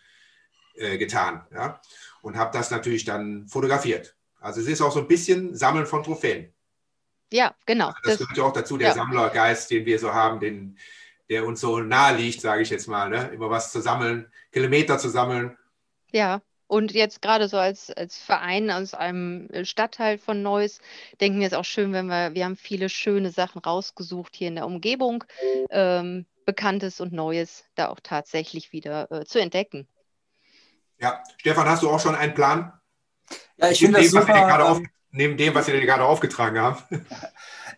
äh, 0.74 0.98
getan 0.98 1.46
ja, 1.52 1.80
und 2.22 2.36
habe 2.36 2.56
das 2.56 2.70
natürlich 2.70 3.04
dann 3.04 3.46
fotografiert. 3.46 4.16
Also 4.40 4.60
es 4.60 4.66
ist 4.66 4.80
auch 4.80 4.92
so 4.92 5.00
ein 5.00 5.08
bisschen 5.08 5.54
Sammeln 5.54 5.86
von 5.86 6.02
Trophäen. 6.02 6.52
Ja, 7.32 7.54
genau. 7.66 7.88
Also 7.88 8.00
das, 8.04 8.18
das 8.18 8.18
gehört 8.18 8.38
ja 8.38 8.44
auch 8.44 8.52
dazu, 8.52 8.78
der 8.78 8.88
ja. 8.88 8.94
Sammlergeist, 8.94 9.70
den 9.70 9.84
wir 9.84 9.98
so 9.98 10.12
haben, 10.12 10.40
den 10.40 10.78
der 11.28 11.46
uns 11.46 11.60
so 11.60 11.80
nahe 11.80 12.16
liegt, 12.16 12.40
sage 12.40 12.62
ich 12.62 12.70
jetzt 12.70 12.86
mal, 12.86 13.08
ne? 13.08 13.30
immer 13.32 13.50
was 13.50 13.72
zu 13.72 13.80
sammeln, 13.80 14.30
Kilometer 14.52 14.98
zu 14.98 15.08
sammeln. 15.08 15.56
Ja, 16.12 16.40
und 16.68 16.92
jetzt 16.92 17.22
gerade 17.22 17.48
so 17.48 17.58
als, 17.58 17.90
als 17.90 18.18
Verein 18.18 18.70
aus 18.70 18.94
einem 18.94 19.48
Stadtteil 19.64 20.18
von 20.18 20.42
Neuss 20.42 20.80
denken 21.20 21.40
wir 21.40 21.46
es 21.46 21.52
auch 21.52 21.64
schön, 21.64 21.92
wenn 21.92 22.06
wir, 22.06 22.34
wir 22.34 22.44
haben 22.44 22.56
viele 22.56 22.88
schöne 22.88 23.30
Sachen 23.30 23.60
rausgesucht 23.60 24.34
hier 24.34 24.48
in 24.48 24.56
der 24.56 24.66
Umgebung, 24.66 25.24
ähm, 25.70 26.26
Bekanntes 26.44 27.00
und 27.00 27.12
Neues 27.12 27.64
da 27.74 27.88
auch 27.88 28.00
tatsächlich 28.00 28.72
wieder 28.72 29.10
äh, 29.10 29.24
zu 29.24 29.40
entdecken. 29.40 29.88
Ja, 30.98 31.22
Stefan, 31.38 31.68
hast 31.68 31.82
du 31.82 31.90
auch 31.90 32.00
schon 32.00 32.14
einen 32.14 32.34
Plan? 32.34 32.72
Ja, 33.58 33.70
ich 33.70 33.80
finde 33.80 34.00
das 34.00 34.10
super. 34.10 34.80
Neben 35.10 35.36
dem, 35.36 35.54
was 35.54 35.66
dir 35.66 35.80
gerade 35.80 36.04
aufgetragen 36.04 36.58
haben. 36.58 36.78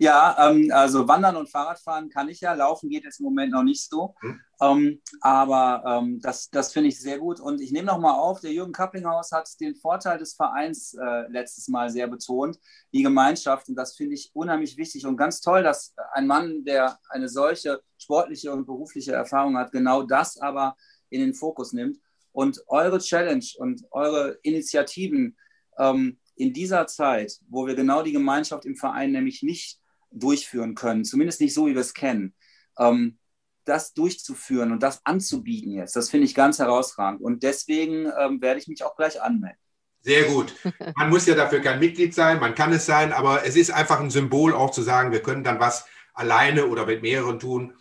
Ja, 0.01 0.51
ähm, 0.51 0.71
also 0.73 1.09
Wandern 1.09 1.35
und 1.35 1.51
Fahrradfahren 1.51 2.09
kann 2.09 2.29
ich 2.29 2.41
ja. 2.41 2.55
Laufen 2.55 2.89
geht 2.89 3.03
jetzt 3.03 3.19
im 3.19 3.25
Moment 3.25 3.53
noch 3.53 3.65
nicht 3.65 3.89
so. 3.89 4.15
Mhm. 4.23 4.41
Ähm, 4.61 5.03
aber 5.21 5.83
ähm, 5.85 6.21
das, 6.21 6.51
das 6.51 6.73
finde 6.73 6.89
ich 6.91 7.01
sehr 7.01 7.19
gut. 7.19 7.41
Und 7.41 7.61
ich 7.61 7.73
nehme 7.73 7.87
noch 7.87 7.99
mal 7.99 8.13
auf, 8.13 8.41
der 8.41 8.53
Jürgen 8.53 8.73
Kapplinghaus 8.73 9.33
hat 9.33 9.49
den 9.61 9.75
Vorteil 9.75 10.19
des 10.19 10.35
Vereins 10.35 10.95
äh, 10.95 11.29
letztes 11.31 11.67
Mal 11.67 11.91
sehr 11.91 12.07
betont, 12.07 12.59
die 12.93 13.03
Gemeinschaft. 13.03 13.69
Und 13.69 13.75
das 13.75 13.97
finde 13.97 14.15
ich 14.15 14.31
unheimlich 14.35 14.77
wichtig 14.77 15.05
und 15.05 15.17
ganz 15.17 15.41
toll, 15.41 15.65
dass 15.65 15.95
ein 16.13 16.29
Mann, 16.29 16.65
der 16.65 16.99
eine 17.09 17.29
solche 17.29 17.81
sportliche 17.99 18.53
und 18.53 18.67
berufliche 18.67 19.13
Erfahrung 19.13 19.57
hat, 19.57 19.73
genau 19.73 20.03
das 20.03 20.39
aber 20.41 20.77
in 21.11 21.21
den 21.21 21.35
Fokus 21.35 21.73
nimmt. 21.73 21.99
Und 22.31 22.63
eure 22.69 22.99
Challenge 22.99 23.45
und 23.57 23.83
eure 23.91 24.39
Initiativen 24.43 25.37
ähm, 25.79 26.19
in 26.39 26.53
dieser 26.53 26.87
Zeit, 26.87 27.39
wo 27.49 27.67
wir 27.67 27.75
genau 27.75 28.03
die 28.03 28.13
Gemeinschaft 28.13 28.65
im 28.65 28.77
Verein 28.77 29.13
nämlich 29.13 29.43
nicht 29.43 29.79
durchführen 30.11 30.75
können, 30.75 31.05
zumindest 31.05 31.41
nicht 31.41 31.55
so, 31.55 31.67
wie 31.67 31.75
wir 31.75 31.81
es 31.81 31.95
kennen. 31.95 32.35
Ähm, 32.79 33.19
das 33.65 33.93
durchzuführen 33.93 34.73
und 34.73 34.83
das 34.83 35.05
anzubieten 35.05 35.73
jetzt, 35.73 35.95
das 35.95 36.09
finde 36.09 36.25
ich 36.25 36.35
ganz 36.35 36.59
herausragend. 36.59 37.21
Und 37.21 37.43
deswegen 37.43 38.11
ähm, 38.19 38.41
werde 38.41 38.59
ich 38.59 38.67
mich 38.67 38.83
auch 38.83 38.97
gleich 38.97 39.21
anmelden. 39.21 39.59
Sehr 40.01 40.25
gut. 40.25 40.55
Man 40.97 41.11
muss 41.11 41.27
ja 41.27 41.35
dafür 41.35 41.61
kein 41.61 41.81
Mitglied 41.81 42.15
sein, 42.15 42.41
man 42.41 42.55
kann 42.55 42.73
es 42.73 42.87
sein, 42.87 43.13
aber 43.13 43.45
es 43.45 43.57
ist 43.57 43.71
einfach 43.71 44.01
ein 44.01 44.11
Symbol 44.11 44.55
auch 44.55 44.71
zu 44.71 44.83
sagen, 44.83 45.13
wir 45.13 45.23
können 45.23 45.45
dann 45.45 45.61
was 45.61 45.87
alleine 46.15 46.67
oder 46.67 46.87
mit 46.87 47.03
mehreren 47.03 47.39
tun. 47.39 47.75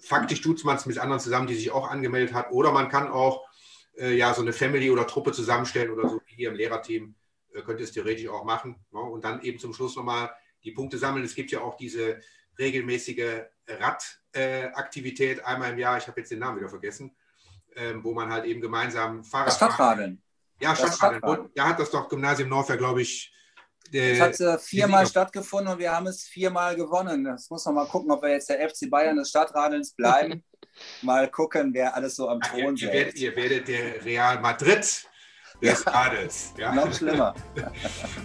Faktisch 0.00 0.42
tut 0.42 0.62
man 0.64 0.76
es 0.76 0.84
mit 0.84 0.98
anderen 0.98 1.20
zusammen, 1.20 1.46
die 1.46 1.54
sich 1.54 1.70
auch 1.70 1.88
angemeldet 1.88 2.34
hat. 2.34 2.50
Oder 2.50 2.72
man 2.72 2.88
kann 2.88 3.08
auch 3.08 3.46
äh, 3.96 4.14
ja 4.14 4.34
so 4.34 4.42
eine 4.42 4.52
Family 4.52 4.90
oder 4.90 5.06
Truppe 5.06 5.32
zusammenstellen 5.32 5.90
oder 5.90 6.08
so 6.08 6.20
wie 6.26 6.34
hier 6.34 6.50
im 6.50 6.56
Lehrerteam 6.56 7.14
äh, 7.54 7.62
könnte 7.62 7.84
es 7.84 7.92
theoretisch 7.92 8.28
auch 8.28 8.44
machen. 8.44 8.84
Ne? 8.90 9.00
Und 9.00 9.24
dann 9.24 9.42
eben 9.42 9.58
zum 9.58 9.72
Schluss 9.72 9.96
nochmal 9.96 10.30
die 10.62 10.72
Punkte 10.72 10.98
sammeln. 10.98 11.24
Es 11.24 11.34
gibt 11.34 11.50
ja 11.50 11.60
auch 11.60 11.76
diese 11.76 12.20
regelmäßige 12.58 13.42
Radaktivität 13.68 15.38
äh, 15.38 15.42
einmal 15.42 15.72
im 15.72 15.78
Jahr. 15.78 15.98
Ich 15.98 16.06
habe 16.06 16.20
jetzt 16.20 16.30
den 16.30 16.38
Namen 16.38 16.58
wieder 16.58 16.68
vergessen, 16.68 17.14
ähm, 17.76 18.02
wo 18.04 18.12
man 18.12 18.30
halt 18.30 18.44
eben 18.44 18.60
gemeinsam 18.60 19.24
Fahrrad. 19.24 19.48
Das 19.48 19.56
Stadtradeln. 19.56 20.22
Ja, 20.60 20.74
Stadtradeln. 20.74 21.50
Da 21.54 21.68
hat 21.68 21.80
das 21.80 21.90
doch 21.90 22.08
Gymnasium 22.08 22.48
Norfer, 22.48 22.76
glaube 22.76 23.02
ich, 23.02 23.34
es 23.92 24.20
hat 24.20 24.40
äh, 24.40 24.58
viermal 24.58 25.06
stattgefunden 25.06 25.72
und 25.72 25.78
wir 25.78 25.92
haben 25.92 26.06
es 26.06 26.24
viermal 26.24 26.74
gewonnen. 26.74 27.24
Das 27.24 27.50
muss 27.50 27.64
man 27.66 27.74
mal 27.74 27.86
gucken, 27.86 28.10
ob 28.10 28.22
wir 28.22 28.30
jetzt 28.30 28.48
der 28.48 28.68
FC 28.68 28.90
Bayern 28.90 29.16
des 29.16 29.28
Stadtradelns 29.28 29.92
bleiben. 29.92 30.42
mal 31.02 31.30
gucken, 31.30 31.72
wer 31.72 31.94
alles 31.94 32.16
so 32.16 32.28
am 32.28 32.40
Thron 32.40 32.76
ihr, 32.76 32.92
ihr, 32.92 33.14
ihr 33.14 33.36
werdet 33.36 33.68
der 33.68 34.04
Real 34.04 34.40
Madrid 34.40 35.06
des 35.62 35.86
Adels. 35.86 36.52
Ja. 36.58 36.74
Noch 36.74 36.92
schlimmer. 36.92 37.34